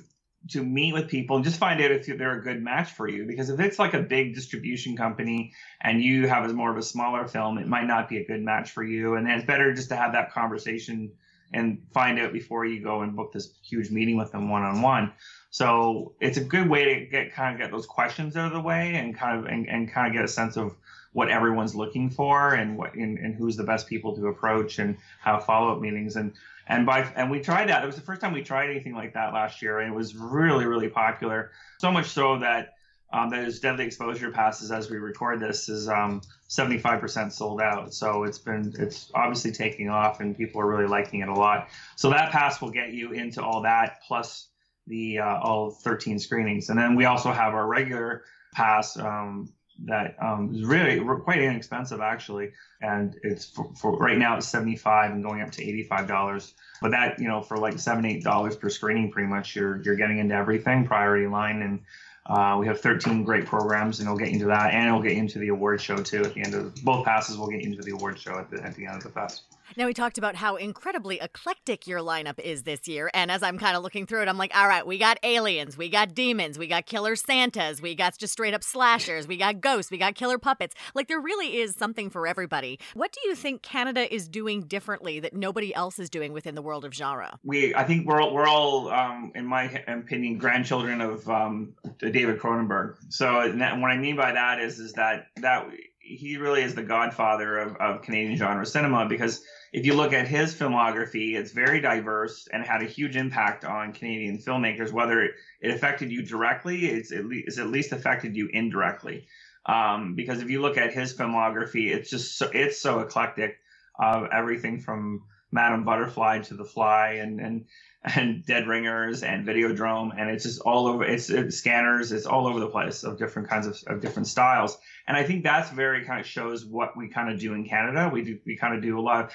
to 0.50 0.62
meet 0.62 0.94
with 0.94 1.08
people 1.08 1.36
and 1.36 1.44
just 1.44 1.58
find 1.58 1.80
out 1.82 1.90
if 1.90 2.06
they're 2.06 2.38
a 2.38 2.42
good 2.42 2.62
match 2.62 2.92
for 2.92 3.06
you. 3.08 3.26
Because 3.26 3.50
if 3.50 3.60
it's 3.60 3.78
like 3.78 3.92
a 3.92 4.00
big 4.00 4.34
distribution 4.34 4.96
company 4.96 5.52
and 5.82 6.02
you 6.02 6.28
have 6.28 6.48
a 6.48 6.52
more 6.54 6.70
of 6.70 6.78
a 6.78 6.82
smaller 6.82 7.26
film, 7.26 7.58
it 7.58 7.66
might 7.66 7.86
not 7.86 8.08
be 8.08 8.18
a 8.18 8.24
good 8.24 8.40
match 8.40 8.70
for 8.70 8.84
you. 8.84 9.16
And 9.16 9.28
it's 9.28 9.44
better 9.44 9.74
just 9.74 9.88
to 9.90 9.96
have 9.96 10.12
that 10.12 10.32
conversation 10.32 11.12
and 11.52 11.82
find 11.92 12.18
out 12.18 12.32
before 12.32 12.66
you 12.66 12.82
go 12.82 13.02
and 13.02 13.16
book 13.16 13.32
this 13.32 13.52
huge 13.62 13.90
meeting 13.90 14.16
with 14.16 14.32
them 14.32 14.50
one 14.50 14.62
on 14.62 14.82
one. 14.82 15.12
So 15.50 16.14
it's 16.20 16.36
a 16.36 16.44
good 16.44 16.68
way 16.68 16.84
to 16.84 17.06
get 17.06 17.32
kind 17.32 17.54
of 17.54 17.60
get 17.60 17.70
those 17.70 17.86
questions 17.86 18.36
out 18.36 18.46
of 18.46 18.52
the 18.52 18.60
way 18.60 18.94
and 18.94 19.16
kind 19.16 19.38
of 19.38 19.46
and, 19.46 19.68
and 19.68 19.90
kind 19.90 20.06
of 20.06 20.12
get 20.12 20.24
a 20.24 20.28
sense 20.28 20.56
of 20.56 20.76
what 21.12 21.30
everyone's 21.30 21.74
looking 21.74 22.10
for 22.10 22.54
and 22.54 22.76
what 22.76 22.94
and, 22.94 23.18
and 23.18 23.34
who's 23.34 23.56
the 23.56 23.64
best 23.64 23.86
people 23.86 24.14
to 24.16 24.26
approach 24.26 24.78
and 24.78 24.96
have 25.20 25.44
follow 25.44 25.72
up 25.72 25.80
meetings 25.80 26.16
and 26.16 26.32
and 26.66 26.84
by 26.84 27.00
and 27.16 27.30
we 27.30 27.40
tried 27.40 27.68
that. 27.70 27.82
It 27.82 27.86
was 27.86 27.96
the 27.96 28.02
first 28.02 28.20
time 28.20 28.32
we 28.32 28.42
tried 28.42 28.70
anything 28.70 28.94
like 28.94 29.14
that 29.14 29.32
last 29.32 29.62
year, 29.62 29.80
and 29.80 29.90
it 29.90 29.96
was 29.96 30.14
really 30.14 30.66
really 30.66 30.88
popular. 30.88 31.50
So 31.78 31.90
much 31.90 32.06
so 32.06 32.38
that 32.40 32.74
um, 33.10 33.30
those 33.30 33.58
deadly 33.60 33.86
exposure 33.86 34.30
passes 34.30 34.70
as 34.70 34.90
we 34.90 34.98
record 34.98 35.40
this 35.40 35.70
is 35.70 35.88
um, 35.88 36.20
75% 36.48 37.30
sold 37.32 37.60
out. 37.60 37.92
So 37.92 38.24
it's 38.24 38.38
been 38.38 38.72
it's 38.78 39.10
obviously 39.14 39.52
taking 39.52 39.88
off, 39.88 40.20
and 40.20 40.36
people 40.36 40.60
are 40.60 40.66
really 40.66 40.86
liking 40.86 41.20
it 41.20 41.28
a 41.28 41.34
lot. 41.34 41.68
So 41.96 42.10
that 42.10 42.32
pass 42.32 42.60
will 42.60 42.70
get 42.70 42.92
you 42.92 43.12
into 43.12 43.42
all 43.42 43.62
that 43.62 44.00
plus 44.06 44.48
the 44.86 45.18
uh, 45.18 45.40
all 45.40 45.70
13 45.70 46.18
screenings, 46.18 46.70
and 46.70 46.78
then 46.78 46.96
we 46.96 47.04
also 47.04 47.30
have 47.30 47.52
our 47.52 47.66
regular 47.66 48.24
pass 48.54 48.96
um, 48.96 49.52
that 49.84 50.16
um, 50.22 50.54
is 50.54 50.64
really 50.64 51.00
quite 51.20 51.42
inexpensive 51.42 52.00
actually, 52.00 52.50
and 52.80 53.16
it's 53.22 53.44
for, 53.44 53.70
for, 53.74 53.98
right 53.98 54.16
now 54.16 54.38
it's 54.38 54.48
75 54.48 55.12
and 55.12 55.22
going 55.22 55.42
up 55.42 55.50
to 55.52 55.62
85 55.62 56.08
dollars. 56.08 56.54
But 56.80 56.92
that 56.92 57.18
you 57.18 57.28
know 57.28 57.42
for 57.42 57.58
like 57.58 57.78
seven 57.78 58.06
eight 58.06 58.24
dollars 58.24 58.56
per 58.56 58.70
screening, 58.70 59.10
pretty 59.10 59.28
much 59.28 59.54
you're 59.54 59.82
you're 59.82 59.96
getting 59.96 60.18
into 60.18 60.34
everything 60.34 60.86
priority 60.86 61.26
line 61.26 61.60
and. 61.62 61.80
Uh, 62.28 62.58
we 62.60 62.66
have 62.66 62.80
13 62.80 63.24
great 63.24 63.46
programs, 63.46 64.00
and 64.00 64.06
it'll 64.06 64.18
get 64.18 64.28
into 64.28 64.46
that, 64.46 64.74
and 64.74 64.86
it'll 64.86 65.02
get 65.02 65.12
into 65.12 65.38
the 65.38 65.48
award 65.48 65.80
show 65.80 65.96
too. 65.96 66.24
At 66.24 66.34
the 66.34 66.42
end 66.42 66.54
of 66.54 66.74
both 66.84 67.04
passes, 67.04 67.38
We'll 67.38 67.48
get 67.48 67.64
into 67.64 67.82
the 67.82 67.92
award 67.92 68.18
show 68.18 68.38
at 68.38 68.50
the, 68.50 68.62
at 68.62 68.74
the 68.74 68.86
end 68.86 68.96
of 68.96 69.02
the 69.02 69.08
fest. 69.08 69.42
Now, 69.76 69.86
we 69.86 69.94
talked 69.94 70.18
about 70.18 70.34
how 70.34 70.56
incredibly 70.56 71.20
eclectic 71.20 71.86
your 71.86 72.00
lineup 72.00 72.38
is 72.38 72.62
this 72.62 72.88
year. 72.88 73.10
And 73.12 73.30
as 73.30 73.42
I'm 73.42 73.58
kind 73.58 73.76
of 73.76 73.82
looking 73.82 74.06
through 74.06 74.22
it, 74.22 74.28
I'm 74.28 74.38
like, 74.38 74.56
all 74.56 74.66
right, 74.66 74.86
we 74.86 74.98
got 74.98 75.18
aliens, 75.22 75.76
we 75.76 75.88
got 75.88 76.14
demons, 76.14 76.58
we 76.58 76.66
got 76.66 76.86
killer 76.86 77.16
Santas, 77.16 77.82
we 77.82 77.94
got 77.94 78.16
just 78.16 78.32
straight 78.32 78.54
up 78.54 78.64
slashers, 78.64 79.28
we 79.28 79.36
got 79.36 79.60
ghosts, 79.60 79.90
we 79.90 79.98
got 79.98 80.14
killer 80.14 80.38
puppets. 80.38 80.74
Like, 80.94 81.08
there 81.08 81.20
really 81.20 81.58
is 81.58 81.74
something 81.74 82.08
for 82.08 82.26
everybody. 82.26 82.78
What 82.94 83.12
do 83.12 83.20
you 83.28 83.34
think 83.34 83.62
Canada 83.62 84.12
is 84.12 84.28
doing 84.28 84.62
differently 84.62 85.20
that 85.20 85.34
nobody 85.34 85.74
else 85.74 85.98
is 85.98 86.08
doing 86.08 86.32
within 86.32 86.54
the 86.54 86.62
world 86.62 86.84
of 86.84 86.94
genre? 86.94 87.38
We, 87.44 87.74
I 87.74 87.84
think 87.84 88.06
we're, 88.06 88.32
we're 88.32 88.48
all, 88.48 88.88
um, 88.90 89.32
in 89.34 89.44
my 89.44 89.64
opinion, 89.86 90.38
grandchildren 90.38 91.00
of 91.00 91.28
um, 91.28 91.74
David 91.98 92.38
Cronenberg. 92.38 92.96
So, 93.10 93.34
what 93.34 93.90
I 93.90 93.96
mean 93.98 94.16
by 94.16 94.32
that 94.32 94.60
is, 94.60 94.78
is 94.78 94.94
that, 94.94 95.26
that 95.36 95.66
he 96.08 96.38
really 96.38 96.62
is 96.62 96.74
the 96.74 96.82
godfather 96.82 97.58
of, 97.58 97.76
of 97.76 98.02
Canadian 98.02 98.36
genre 98.36 98.64
cinema 98.64 99.06
because 99.06 99.42
if 99.72 99.84
you 99.84 99.94
look 99.94 100.12
at 100.12 100.26
his 100.26 100.54
filmography, 100.54 101.34
it's 101.34 101.52
very 101.52 101.80
diverse 101.80 102.48
and 102.52 102.64
had 102.64 102.82
a 102.82 102.86
huge 102.86 103.16
impact 103.16 103.64
on 103.64 103.92
Canadian 103.92 104.38
filmmakers. 104.38 104.92
Whether 104.92 105.22
it, 105.22 105.34
affected 105.62 106.10
you 106.10 106.22
directly, 106.22 106.86
it's 106.86 107.12
at, 107.12 107.26
least, 107.26 107.48
it's 107.48 107.58
at 107.58 107.68
least 107.68 107.92
affected 107.92 108.36
you 108.36 108.48
indirectly. 108.52 109.26
Um, 109.66 110.14
because 110.14 110.40
if 110.40 110.48
you 110.48 110.62
look 110.62 110.78
at 110.78 110.94
his 110.94 111.14
filmography, 111.14 111.94
it's 111.94 112.08
just 112.08 112.38
so, 112.38 112.50
it's 112.52 112.80
so 112.80 113.00
eclectic 113.00 113.58
of 113.98 114.24
uh, 114.24 114.28
everything 114.32 114.80
from 114.80 115.24
Madame 115.50 115.84
Butterfly 115.84 116.40
to 116.40 116.54
The 116.54 116.64
Fly 116.64 117.14
and 117.14 117.40
and 117.40 117.64
and 118.04 118.46
Dead 118.46 118.68
Ringers 118.68 119.22
and 119.22 119.46
Videodrome, 119.46 120.12
and 120.16 120.30
it's 120.30 120.44
just 120.44 120.60
all 120.60 120.86
over. 120.86 121.04
It's, 121.04 121.30
it's 121.30 121.56
scanners. 121.56 122.12
It's 122.12 122.26
all 122.26 122.46
over 122.46 122.60
the 122.60 122.68
place 122.68 123.02
of 123.02 123.18
different 123.18 123.48
kinds 123.48 123.66
of, 123.66 123.76
of 123.86 124.00
different 124.00 124.28
styles. 124.28 124.78
And 125.06 125.16
I 125.16 125.24
think 125.24 125.42
that's 125.42 125.70
very 125.70 126.04
kind 126.04 126.20
of 126.20 126.26
shows 126.26 126.64
what 126.64 126.96
we 126.96 127.08
kind 127.08 127.32
of 127.32 127.40
do 127.40 127.54
in 127.54 127.64
Canada. 127.64 128.08
We 128.12 128.22
do 128.22 128.38
we 128.46 128.56
kind 128.56 128.74
of 128.74 128.82
do 128.82 128.98
a 128.98 129.02
lot 129.02 129.24
of 129.24 129.32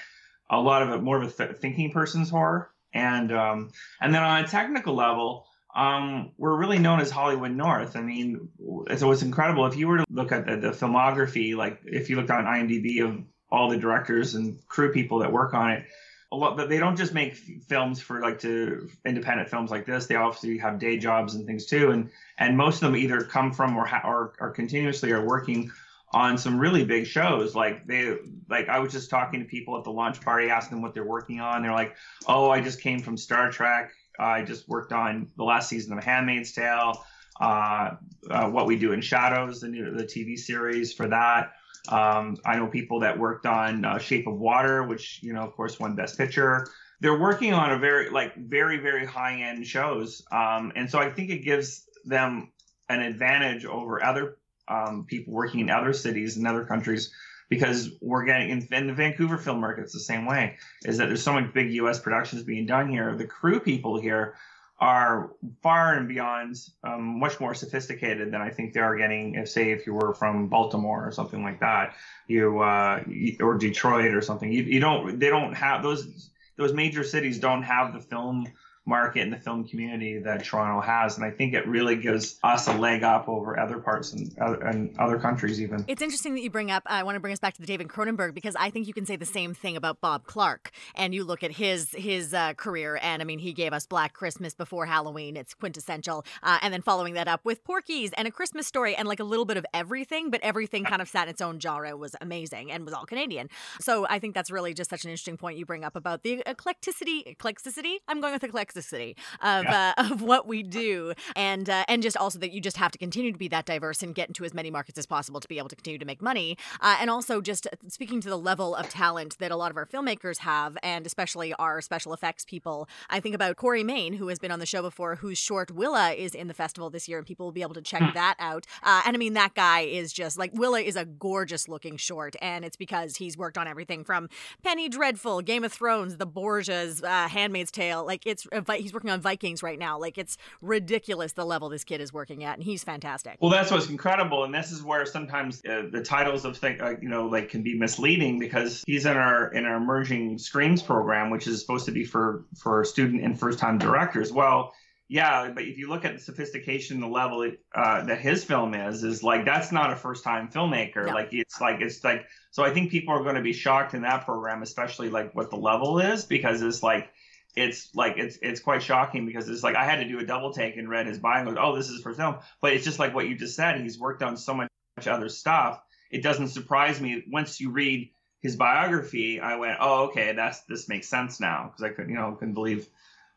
a 0.50 0.60
lot 0.60 0.82
of 0.82 0.90
it 0.90 1.02
more 1.02 1.20
of 1.20 1.28
a 1.28 1.30
th- 1.30 1.58
thinking 1.58 1.90
person's 1.90 2.30
horror, 2.30 2.70
and 2.92 3.32
um, 3.32 3.70
and 4.00 4.14
then 4.14 4.22
on 4.22 4.44
a 4.44 4.48
technical 4.48 4.94
level, 4.94 5.46
um, 5.74 6.32
we're 6.38 6.56
really 6.56 6.78
known 6.78 7.00
as 7.00 7.10
Hollywood 7.10 7.52
North. 7.52 7.96
I 7.96 8.02
mean, 8.02 8.48
so 8.96 9.10
it's 9.10 9.22
incredible 9.22 9.66
if 9.66 9.76
you 9.76 9.88
were 9.88 9.98
to 9.98 10.04
look 10.10 10.32
at 10.32 10.46
the, 10.46 10.56
the 10.56 10.70
filmography, 10.70 11.56
like 11.56 11.80
if 11.84 12.08
you 12.08 12.16
looked 12.16 12.30
on 12.30 12.44
IMDb 12.44 13.02
of 13.04 13.22
all 13.50 13.68
the 13.68 13.76
directors 13.76 14.34
and 14.34 14.58
crew 14.68 14.92
people 14.92 15.18
that 15.20 15.32
work 15.32 15.54
on 15.54 15.70
it. 15.70 15.84
A 16.32 16.36
lot, 16.36 16.56
they 16.68 16.78
don't 16.78 16.96
just 16.96 17.14
make 17.14 17.36
films 17.36 18.00
for 18.00 18.20
like 18.20 18.40
to 18.40 18.88
independent 19.06 19.48
films 19.48 19.70
like 19.70 19.86
this. 19.86 20.06
They 20.06 20.16
obviously 20.16 20.58
have 20.58 20.80
day 20.80 20.98
jobs 20.98 21.36
and 21.36 21.46
things 21.46 21.66
too, 21.66 21.90
and 21.90 22.10
and 22.38 22.56
most 22.56 22.76
of 22.76 22.90
them 22.90 22.96
either 22.96 23.22
come 23.22 23.52
from 23.52 23.76
or 23.76 23.86
ha- 23.86 24.02
or, 24.04 24.32
or 24.40 24.50
continuously 24.50 25.12
are 25.12 25.24
working 25.24 25.70
on 26.12 26.38
some 26.38 26.58
really 26.58 26.84
big 26.84 27.06
shows. 27.06 27.54
Like 27.54 27.86
they, 27.86 28.16
like 28.48 28.68
I 28.68 28.78
was 28.78 28.92
just 28.92 29.10
talking 29.10 29.40
to 29.40 29.46
people 29.46 29.76
at 29.76 29.84
the 29.84 29.90
launch 29.90 30.20
party, 30.20 30.50
asking 30.50 30.76
them 30.76 30.82
what 30.82 30.94
they're 30.94 31.04
working 31.04 31.40
on. 31.40 31.62
They're 31.62 31.72
like, 31.72 31.96
"Oh, 32.26 32.50
I 32.50 32.60
just 32.60 32.80
came 32.80 33.00
from 33.00 33.16
Star 33.16 33.50
Trek. 33.50 33.92
I 34.18 34.42
just 34.42 34.68
worked 34.68 34.92
on 34.92 35.28
the 35.36 35.44
last 35.44 35.68
season 35.68 35.96
of 35.96 36.04
*Handmaid's 36.04 36.52
Tale.' 36.52 37.04
Uh, 37.40 37.96
uh, 38.30 38.48
what 38.48 38.66
we 38.66 38.78
do 38.78 38.92
in 38.92 39.00
Shadows, 39.00 39.60
the 39.60 39.68
new 39.68 39.90
the 39.90 40.04
TV 40.04 40.38
series 40.38 40.92
for 40.92 41.08
that. 41.08 41.52
Um, 41.88 42.36
I 42.46 42.56
know 42.56 42.68
people 42.68 43.00
that 43.00 43.18
worked 43.18 43.44
on 43.44 43.84
uh, 43.84 43.98
Shape 43.98 44.26
of 44.26 44.38
Water, 44.38 44.84
which 44.84 45.20
you 45.22 45.32
know, 45.32 45.42
of 45.42 45.52
course, 45.54 45.80
won 45.80 45.96
Best 45.96 46.16
Picture. 46.16 46.66
They're 47.00 47.18
working 47.18 47.52
on 47.52 47.72
a 47.72 47.78
very 47.78 48.08
like 48.08 48.36
very 48.36 48.78
very 48.78 49.04
high 49.04 49.42
end 49.42 49.66
shows, 49.66 50.22
um, 50.30 50.72
and 50.76 50.88
so 50.88 50.98
I 50.98 51.10
think 51.10 51.30
it 51.30 51.38
gives 51.38 51.88
them 52.04 52.52
an 52.88 53.00
advantage 53.00 53.64
over 53.64 54.02
other 54.04 54.36
um, 54.68 55.04
people 55.06 55.32
working 55.32 55.60
in 55.60 55.70
other 55.70 55.92
cities 55.92 56.36
and 56.36 56.46
other 56.46 56.64
countries 56.64 57.12
because 57.48 57.90
we're 58.00 58.24
getting 58.24 58.50
in, 58.50 58.68
in, 58.72 58.86
the 58.86 58.94
Vancouver 58.94 59.38
film 59.38 59.60
market, 59.60 59.82
it's 59.82 59.92
the 59.92 60.00
same 60.00 60.26
way. 60.26 60.56
Is 60.84 60.98
that 60.98 61.06
there's 61.06 61.22
so 61.22 61.34
many 61.34 61.48
big 61.48 61.72
U.S. 61.74 62.00
productions 62.00 62.42
being 62.42 62.66
done 62.66 62.88
here. 62.88 63.14
The 63.14 63.26
crew 63.26 63.60
people 63.60 64.00
here 64.00 64.34
are 64.80 65.30
far 65.62 65.94
and 65.94 66.08
beyond 66.08 66.56
um, 66.82 67.20
much 67.20 67.38
more 67.38 67.54
sophisticated 67.54 68.32
than 68.32 68.40
I 68.40 68.50
think 68.50 68.72
they 68.72 68.80
are 68.80 68.96
getting. 68.96 69.34
If 69.34 69.48
say 69.48 69.70
if 69.70 69.86
you 69.86 69.94
were 69.94 70.14
from 70.14 70.48
Baltimore 70.48 71.06
or 71.06 71.12
something 71.12 71.42
like 71.42 71.60
that, 71.60 71.94
you, 72.26 72.60
uh, 72.60 73.02
or 73.40 73.56
Detroit 73.56 74.14
or 74.14 74.20
something, 74.20 74.50
you, 74.50 74.62
you 74.62 74.80
don't 74.80 75.18
they 75.18 75.28
don't 75.28 75.54
have 75.54 75.82
those 75.82 76.30
those 76.56 76.72
major 76.72 77.04
cities 77.04 77.38
don't 77.38 77.62
have 77.62 77.92
the 77.92 78.00
film 78.00 78.46
market 78.86 79.22
and 79.22 79.32
the 79.32 79.38
film 79.38 79.66
community 79.66 80.18
that 80.18 80.44
Toronto 80.44 80.80
has. 80.80 81.16
And 81.16 81.24
I 81.24 81.30
think 81.30 81.54
it 81.54 81.66
really 81.66 81.96
gives 81.96 82.38
us 82.42 82.68
a 82.68 82.74
leg 82.74 83.02
up 83.02 83.28
over 83.28 83.58
other 83.58 83.78
parts 83.78 84.12
and, 84.12 84.34
uh, 84.40 84.58
and 84.60 84.94
other 84.98 85.18
countries, 85.18 85.60
even. 85.60 85.84
It's 85.88 86.02
interesting 86.02 86.34
that 86.34 86.42
you 86.42 86.50
bring 86.50 86.70
up, 86.70 86.82
I 86.86 87.02
want 87.02 87.16
to 87.16 87.20
bring 87.20 87.32
us 87.32 87.38
back 87.38 87.54
to 87.54 87.60
the 87.60 87.66
David 87.66 87.88
Cronenberg 87.88 88.34
because 88.34 88.54
I 88.56 88.70
think 88.70 88.86
you 88.86 88.92
can 88.92 89.06
say 89.06 89.16
the 89.16 89.24
same 89.24 89.54
thing 89.54 89.76
about 89.76 90.00
Bob 90.00 90.26
Clark. 90.26 90.70
And 90.94 91.14
you 91.14 91.24
look 91.24 91.42
at 91.42 91.52
his 91.52 91.90
his 91.92 92.34
uh, 92.34 92.54
career, 92.54 92.98
and 93.02 93.22
I 93.22 93.24
mean, 93.24 93.38
he 93.38 93.52
gave 93.52 93.72
us 93.72 93.86
Black 93.86 94.12
Christmas 94.12 94.54
before 94.54 94.86
Halloween. 94.86 95.36
It's 95.36 95.54
quintessential. 95.54 96.24
Uh, 96.42 96.58
and 96.60 96.72
then 96.72 96.82
following 96.82 97.14
that 97.14 97.28
up 97.28 97.44
with 97.44 97.64
Porky's 97.64 98.12
and 98.12 98.28
A 98.28 98.30
Christmas 98.30 98.66
Story 98.66 98.94
and 98.94 99.08
like 99.08 99.20
a 99.20 99.24
little 99.24 99.44
bit 99.44 99.56
of 99.56 99.64
everything, 99.72 100.30
but 100.30 100.40
everything 100.42 100.84
kind 100.84 101.00
of 101.00 101.08
sat 101.08 101.24
in 101.24 101.30
its 101.30 101.40
own 101.40 101.58
genre. 101.58 101.88
It 101.88 101.98
was 101.98 102.14
amazing 102.20 102.70
and 102.70 102.84
was 102.84 102.92
all 102.92 103.06
Canadian. 103.06 103.48
So 103.80 104.06
I 104.08 104.18
think 104.18 104.34
that's 104.34 104.50
really 104.50 104.74
just 104.74 104.90
such 104.90 105.04
an 105.04 105.10
interesting 105.10 105.36
point 105.36 105.56
you 105.56 105.64
bring 105.64 105.84
up 105.84 105.96
about 105.96 106.22
the 106.22 106.42
eclecticity. 106.46 107.24
Eclecticity? 107.26 108.00
I'm 108.08 108.20
going 108.20 108.34
with 108.34 108.44
eclecticity 108.44 108.73
complexity 108.74 109.16
of 109.42 109.64
yeah. 109.64 109.94
uh, 109.96 110.04
of 110.12 110.22
what 110.22 110.46
we 110.46 110.62
do, 110.74 111.12
and 111.36 111.68
uh, 111.68 111.84
and 111.88 112.02
just 112.02 112.16
also 112.16 112.38
that 112.38 112.52
you 112.52 112.60
just 112.60 112.76
have 112.76 112.92
to 112.92 112.98
continue 112.98 113.32
to 113.32 113.38
be 113.38 113.48
that 113.48 113.66
diverse 113.66 114.02
and 114.02 114.14
get 114.14 114.28
into 114.28 114.44
as 114.44 114.54
many 114.54 114.70
markets 114.70 114.98
as 114.98 115.06
possible 115.06 115.40
to 115.40 115.48
be 115.48 115.58
able 115.58 115.68
to 115.68 115.76
continue 115.76 115.98
to 115.98 116.04
make 116.04 116.22
money, 116.22 116.56
uh, 116.80 116.96
and 117.00 117.10
also 117.10 117.40
just 117.40 117.66
speaking 117.88 118.20
to 118.20 118.28
the 118.28 118.38
level 118.38 118.74
of 118.74 118.88
talent 118.88 119.38
that 119.38 119.50
a 119.50 119.56
lot 119.56 119.70
of 119.70 119.76
our 119.76 119.86
filmmakers 119.86 120.38
have, 120.38 120.76
and 120.82 121.06
especially 121.06 121.52
our 121.54 121.80
special 121.80 122.12
effects 122.12 122.44
people. 122.44 122.88
I 123.10 123.20
think 123.20 123.34
about 123.34 123.56
Corey 123.56 123.84
Main, 123.84 124.14
who 124.14 124.28
has 124.28 124.38
been 124.38 124.50
on 124.50 124.58
the 124.58 124.66
show 124.66 124.82
before, 124.82 125.16
whose 125.16 125.38
short 125.38 125.70
Willa 125.70 126.12
is 126.12 126.34
in 126.34 126.48
the 126.48 126.54
festival 126.54 126.90
this 126.90 127.08
year, 127.08 127.18
and 127.18 127.26
people 127.26 127.46
will 127.46 127.52
be 127.52 127.62
able 127.62 127.74
to 127.74 127.82
check 127.82 128.02
hmm. 128.02 128.14
that 128.14 128.36
out. 128.38 128.66
Uh, 128.82 129.02
and 129.06 129.16
I 129.16 129.18
mean, 129.18 129.34
that 129.34 129.54
guy 129.54 129.80
is 129.80 130.12
just 130.12 130.38
like 130.38 130.52
Willa 130.54 130.80
is 130.80 130.96
a 130.96 131.04
gorgeous 131.04 131.68
looking 131.68 131.96
short, 131.96 132.34
and 132.40 132.64
it's 132.64 132.76
because 132.76 133.16
he's 133.16 133.36
worked 133.36 133.58
on 133.58 133.66
everything 133.66 134.04
from 134.04 134.28
Penny 134.62 134.88
Dreadful, 134.88 135.42
Game 135.42 135.64
of 135.64 135.72
Thrones, 135.72 136.16
The 136.16 136.26
Borgias, 136.26 137.02
uh, 137.02 137.28
Handmaid's 137.28 137.70
Tale. 137.70 138.04
Like 138.04 138.26
it's 138.26 138.46
he's 138.68 138.92
working 138.92 139.10
on 139.10 139.20
Vikings 139.20 139.62
right 139.62 139.78
now. 139.78 139.98
Like 139.98 140.18
it's 140.18 140.36
ridiculous 140.60 141.32
the 141.32 141.44
level 141.44 141.68
this 141.68 141.84
kid 141.84 142.00
is 142.00 142.12
working 142.12 142.44
at, 142.44 142.56
and 142.56 142.64
he's 142.64 142.84
fantastic. 142.84 143.36
Well, 143.40 143.50
that's 143.50 143.70
what's 143.70 143.88
incredible, 143.88 144.44
and 144.44 144.54
this 144.54 144.72
is 144.72 144.82
where 144.82 145.06
sometimes 145.06 145.62
uh, 145.64 145.82
the 145.90 146.02
titles 146.02 146.44
of 146.44 146.56
things, 146.56 146.80
uh, 146.80 146.94
you 147.00 147.08
know, 147.08 147.26
like 147.26 147.50
can 147.50 147.62
be 147.62 147.78
misleading 147.78 148.38
because 148.38 148.82
he's 148.86 149.06
in 149.06 149.16
our 149.16 149.52
in 149.52 149.64
our 149.64 149.76
emerging 149.76 150.38
screens 150.38 150.82
program, 150.82 151.30
which 151.30 151.46
is 151.46 151.60
supposed 151.60 151.86
to 151.86 151.92
be 151.92 152.04
for 152.04 152.44
for 152.58 152.84
student 152.84 153.22
and 153.22 153.38
first 153.38 153.58
time 153.58 153.78
directors. 153.78 154.32
Well. 154.32 154.72
Yeah, 155.06 155.50
but 155.54 155.64
if 155.64 155.76
you 155.76 155.90
look 155.90 156.06
at 156.06 156.14
the 156.14 156.18
sophistication, 156.18 156.98
the 156.98 157.06
level 157.06 157.52
uh, 157.74 158.04
that 158.06 158.20
his 158.20 158.42
film 158.42 158.72
is, 158.72 159.04
is 159.04 159.22
like 159.22 159.44
that's 159.44 159.70
not 159.70 159.92
a 159.92 159.96
first-time 159.96 160.48
filmmaker. 160.48 161.04
No. 161.04 161.12
Like 161.12 161.28
it's 161.32 161.60
like 161.60 161.82
it's 161.82 162.02
like 162.02 162.24
so. 162.50 162.64
I 162.64 162.72
think 162.72 162.90
people 162.90 163.12
are 163.12 163.22
going 163.22 163.34
to 163.34 163.42
be 163.42 163.52
shocked 163.52 163.92
in 163.92 164.00
that 164.02 164.24
program, 164.24 164.62
especially 164.62 165.10
like 165.10 165.34
what 165.34 165.50
the 165.50 165.56
level 165.56 166.00
is, 166.00 166.24
because 166.24 166.62
it's 166.62 166.82
like 166.82 167.10
it's 167.56 167.94
like 167.94 168.18
it's 168.18 168.38
it's 168.42 168.60
quite 168.60 168.82
shocking 168.82 169.26
because 169.26 169.48
it's 169.48 169.62
like 169.62 169.76
I 169.76 169.84
had 169.84 169.96
to 169.96 170.08
do 170.08 170.18
a 170.18 170.24
double 170.24 170.52
take 170.52 170.76
and 170.76 170.88
read 170.88 171.06
his 171.06 171.18
bio 171.18 171.46
and 171.46 171.58
oh, 171.58 171.76
this 171.76 171.88
is 171.88 172.02
for 172.02 172.12
film. 172.12 172.36
But 172.60 172.72
it's 172.72 172.84
just 172.84 172.98
like 172.98 173.14
what 173.14 173.28
you 173.28 173.36
just 173.36 173.54
said. 173.54 173.80
He's 173.80 173.98
worked 173.98 174.22
on 174.22 174.36
so 174.36 174.54
much 174.54 174.68
other 175.06 175.28
stuff. 175.28 175.80
It 176.10 176.22
doesn't 176.22 176.48
surprise 176.48 177.00
me 177.00 177.24
once 177.30 177.60
you 177.60 177.70
read 177.70 178.10
his 178.40 178.56
biography. 178.56 179.40
I 179.40 179.56
went, 179.56 179.78
oh, 179.80 180.06
okay, 180.06 180.32
that's 180.32 180.62
this 180.62 180.88
makes 180.88 181.08
sense 181.08 181.40
now 181.40 181.70
because 181.70 181.82
I 181.82 181.94
could 181.94 182.08
you 182.08 182.16
know 182.16 182.32
couldn't 182.32 182.54
believe 182.54 182.88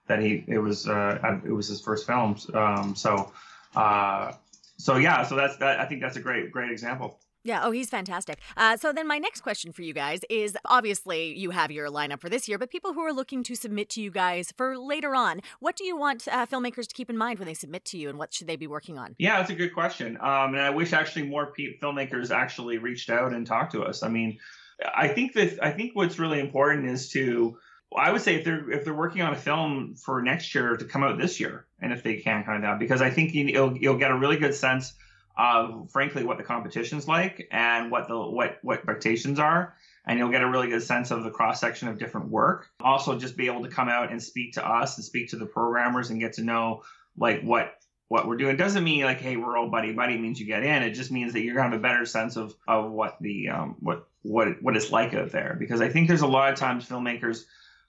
that 0.08 0.20
he 0.20 0.44
it 0.48 0.60
was 0.60 0.88
uh, 0.88 1.40
it 1.46 1.52
was 1.52 1.68
his 1.68 1.82
first 1.82 2.08
film. 2.08 2.38
Um, 2.54 2.96
so 2.96 3.32
uh, 3.76 4.34
so 4.78 4.98
yeah, 4.98 5.24
so 5.24 5.36
that's 5.36 5.58
that. 5.58 5.80
I 5.80 5.86
think 5.86 6.02
that's 6.02 6.18
a 6.18 6.22
great 6.22 6.52
great 6.52 6.72
example. 6.72 7.20
Yeah. 7.48 7.62
Oh, 7.64 7.72
he's 7.72 7.90
fantastic. 7.90 8.40
Uh, 8.58 8.76
so 8.76 8.92
then, 8.92 9.08
my 9.08 9.20
next 9.20 9.40
question 9.40 9.72
for 9.72 9.82
you 9.82 9.94
guys 9.94 10.20
is 10.30 10.58
obviously 10.66 11.34
you 11.38 11.52
have 11.52 11.72
your 11.72 11.90
lineup 11.90 12.20
for 12.20 12.28
this 12.28 12.50
year, 12.50 12.58
but 12.58 12.70
people 12.70 12.92
who 12.92 13.00
are 13.00 13.14
looking 13.14 13.42
to 13.44 13.56
submit 13.56 13.88
to 13.92 14.02
you 14.02 14.12
guys 14.12 14.52
for 14.58 14.78
later 14.78 15.16
on, 15.16 15.40
what 15.62 15.78
do 15.78 15.86
you 15.86 15.96
want 15.96 16.28
uh, 16.28 16.46
filmmakers 16.46 16.88
to 16.88 16.94
keep 16.94 17.10
in 17.10 17.18
mind 17.18 17.40
when 17.40 17.48
they 17.48 17.54
submit 17.54 17.86
to 17.86 17.98
you, 17.98 18.10
and 18.10 18.18
what 18.18 18.34
should 18.34 18.48
they 18.48 18.58
be 18.58 18.68
working 18.68 18.98
on? 18.98 19.16
Yeah, 19.18 19.38
that's 19.38 19.50
a 19.50 19.56
good 19.56 19.74
question. 19.74 20.18
Um, 20.18 20.56
and 20.56 20.60
I 20.60 20.72
wish 20.72 20.92
actually 20.92 21.30
more 21.30 21.54
pe- 21.54 21.80
filmmakers 21.82 22.32
actually 22.32 22.80
reached 22.80 23.10
out 23.10 23.32
and 23.32 23.48
talked 23.48 23.72
to 23.72 23.84
us. 23.84 24.04
I 24.04 24.10
mean, 24.10 24.40
I 24.94 25.08
think 25.08 25.32
that 25.36 25.64
I 25.64 25.72
think 25.72 25.96
what's 25.96 26.20
really 26.20 26.42
important 26.42 26.90
is 26.90 27.10
to 27.12 27.58
I 27.96 28.12
would 28.12 28.22
say 28.22 28.36
if 28.36 28.44
they're 28.44 28.70
if 28.70 28.84
they're 28.84 28.94
working 28.94 29.22
on 29.22 29.32
a 29.32 29.38
film 29.38 29.96
for 29.96 30.22
next 30.22 30.54
year 30.54 30.76
to 30.76 30.84
come 30.84 31.02
out 31.02 31.18
this 31.18 31.40
year, 31.40 31.66
and 31.80 31.94
if 31.94 32.04
they 32.04 32.18
can 32.18 32.44
kind 32.44 32.58
of 32.58 32.64
that, 32.64 32.78
because 32.78 33.02
I 33.02 33.10
think 33.10 33.34
you, 33.34 33.46
will 33.58 33.78
you'll 33.78 33.98
get 33.98 34.12
a 34.12 34.18
really 34.18 34.36
good 34.36 34.54
sense 34.54 34.96
of 35.38 35.92
frankly 35.92 36.24
what 36.24 36.38
the 36.38 36.44
competition's 36.44 37.08
like 37.08 37.48
and 37.52 37.92
what 37.92 38.08
the 38.08 38.18
what 38.18 38.58
what 38.62 38.78
expectations 38.78 39.40
are 39.40 39.76
and 40.08 40.18
you'll 40.18 40.32
get 40.32 40.42
a 40.42 40.50
really 40.50 40.70
good 40.70 40.82
sense 40.82 41.12
of 41.12 41.24
the 41.24 41.30
cross 41.30 41.60
section 41.60 41.90
of 41.90 42.00
different 42.00 42.30
work. 42.30 42.70
Also 42.80 43.20
just 43.20 43.36
be 43.36 43.48
able 43.48 43.64
to 43.64 43.70
come 43.70 43.90
out 43.90 44.10
and 44.10 44.24
speak 44.24 44.54
to 44.54 44.66
us 44.66 44.98
and 44.98 45.06
speak 45.06 45.30
to 45.30 45.36
the 45.36 45.46
programmers 45.46 46.10
and 46.10 46.20
get 46.20 46.34
to 46.34 46.44
know 46.44 46.84
like 47.18 47.42
what 47.42 47.76
what 48.08 48.26
we're 48.26 48.38
doing. 48.38 48.56
It 48.56 48.58
doesn't 48.58 48.86
mean 48.86 49.04
like 49.04 49.20
hey 49.20 49.36
we're 49.36 49.58
all 49.58 49.70
buddy 49.70 49.92
buddy 49.92 50.18
means 50.18 50.40
you 50.40 50.46
get 50.46 50.64
in. 50.64 50.82
It 50.82 50.92
just 50.92 51.12
means 51.12 51.34
that 51.34 51.42
you're 51.42 51.56
to 51.56 51.62
have 51.62 51.74
a 51.74 51.78
better 51.78 52.06
sense 52.06 52.38
of 52.38 52.56
of 52.68 52.90
what 52.90 53.18
the 53.20 53.50
um 53.50 53.76
what 53.82 54.08
what 54.24 54.62
what 54.64 54.78
it's 54.78 54.92
like 54.92 55.14
out 55.14 55.32
there. 55.32 55.58
Because 55.60 55.82
i 55.82 55.90
think 55.90 56.08
there's 56.08 56.22
a 56.22 56.28
lot 56.28 56.54
of 56.54 56.58
times 56.58 56.88
filmmakers 56.88 57.44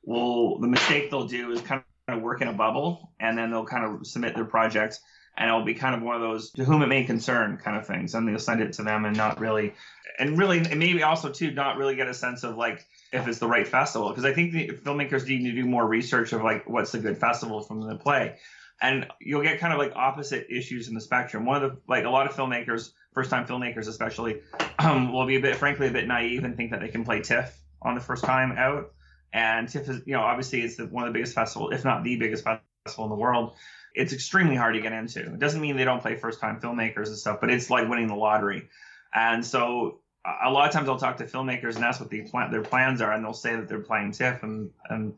will 0.04 0.58
the 0.58 0.68
mistake 0.68 1.10
they'll 1.10 1.28
do 1.28 1.52
is 1.52 1.60
kind 1.60 1.82
of 2.08 2.20
work 2.20 2.42
in 2.42 2.48
a 2.48 2.52
bubble 2.52 3.12
and 3.20 3.38
then 3.38 3.50
they'll 3.50 3.64
kind 3.64 3.84
of 3.84 4.06
submit 4.06 4.34
their 4.34 4.44
projects 4.44 5.00
and 5.38 5.48
it'll 5.48 5.64
be 5.64 5.74
kind 5.74 5.94
of 5.94 6.02
one 6.02 6.16
of 6.16 6.20
those 6.20 6.50
to 6.50 6.64
whom 6.64 6.82
it 6.82 6.88
may 6.88 7.04
concern 7.04 7.56
kind 7.56 7.76
of 7.76 7.86
things 7.86 8.14
and 8.14 8.28
they'll 8.28 8.38
send 8.38 8.60
it 8.60 8.74
to 8.74 8.82
them 8.82 9.04
and 9.04 9.16
not 9.16 9.40
really 9.40 9.72
and 10.18 10.36
really 10.36 10.58
and 10.58 10.78
maybe 10.78 11.02
also 11.02 11.30
too 11.30 11.52
not 11.52 11.76
really 11.76 11.94
get 11.96 12.08
a 12.08 12.14
sense 12.14 12.42
of 12.44 12.56
like 12.56 12.84
if 13.12 13.26
it's 13.26 13.38
the 13.38 13.46
right 13.46 13.66
festival 13.66 14.08
because 14.08 14.24
i 14.24 14.32
think 14.34 14.52
the 14.52 14.68
filmmakers 14.68 15.26
need 15.26 15.44
to 15.44 15.52
do 15.52 15.64
more 15.64 15.86
research 15.86 16.32
of 16.32 16.42
like 16.42 16.68
what's 16.68 16.92
a 16.94 16.98
good 16.98 17.16
festival 17.16 17.62
from 17.62 17.80
the 17.80 17.96
play. 17.96 18.36
And 18.80 19.06
you'll 19.20 19.42
get 19.42 19.58
kind 19.58 19.72
of 19.72 19.78
like 19.78 19.92
opposite 19.96 20.46
issues 20.50 20.86
in 20.86 20.94
the 20.94 21.00
spectrum. 21.00 21.44
One 21.44 21.62
of 21.62 21.72
the 21.72 21.80
like 21.88 22.04
a 22.04 22.10
lot 22.10 22.26
of 22.26 22.36
filmmakers 22.36 22.92
first 23.12 23.30
time 23.30 23.44
filmmakers 23.44 23.88
especially 23.88 24.40
um, 24.78 25.12
will 25.12 25.26
be 25.26 25.36
a 25.36 25.40
bit 25.40 25.56
frankly 25.56 25.88
a 25.88 25.90
bit 25.90 26.06
naive 26.06 26.44
and 26.44 26.56
think 26.56 26.70
that 26.70 26.80
they 26.80 26.88
can 26.88 27.04
play 27.04 27.20
tiff 27.20 27.60
on 27.82 27.94
the 27.94 28.00
first 28.00 28.24
time 28.24 28.52
out. 28.52 28.92
And 29.32 29.68
tiff 29.68 29.88
is 29.88 30.02
you 30.06 30.14
know 30.14 30.20
obviously 30.20 30.62
it's 30.62 30.76
the, 30.76 30.86
one 30.86 31.04
of 31.04 31.12
the 31.12 31.18
biggest 31.18 31.34
festival 31.34 31.70
if 31.70 31.84
not 31.84 32.04
the 32.04 32.16
biggest 32.16 32.44
festival 32.44 33.04
in 33.04 33.10
the 33.10 33.16
world 33.16 33.54
it's 33.94 34.12
extremely 34.12 34.54
hard 34.54 34.74
to 34.74 34.80
get 34.80 34.92
into. 34.92 35.20
It 35.20 35.38
doesn't 35.38 35.60
mean 35.60 35.76
they 35.76 35.84
don't 35.84 36.00
play 36.00 36.16
first 36.16 36.40
time 36.40 36.60
filmmakers 36.60 37.08
and 37.08 37.16
stuff, 37.16 37.38
but 37.40 37.50
it's 37.50 37.70
like 37.70 37.88
winning 37.88 38.06
the 38.06 38.14
lottery. 38.14 38.68
And 39.14 39.44
so 39.44 40.00
a 40.42 40.50
lot 40.50 40.66
of 40.66 40.72
times 40.72 40.88
I'll 40.88 40.98
talk 40.98 41.16
to 41.18 41.24
filmmakers 41.24 41.74
and 41.74 41.82
that's 41.82 42.00
what 42.00 42.10
the 42.10 42.22
plan, 42.22 42.50
their 42.50 42.62
plans 42.62 43.00
are, 43.00 43.12
and 43.12 43.24
they'll 43.24 43.32
say 43.32 43.56
that 43.56 43.68
they're 43.68 43.80
playing 43.80 44.12
TIFF, 44.12 44.42
and 44.42 44.70
and 44.88 45.14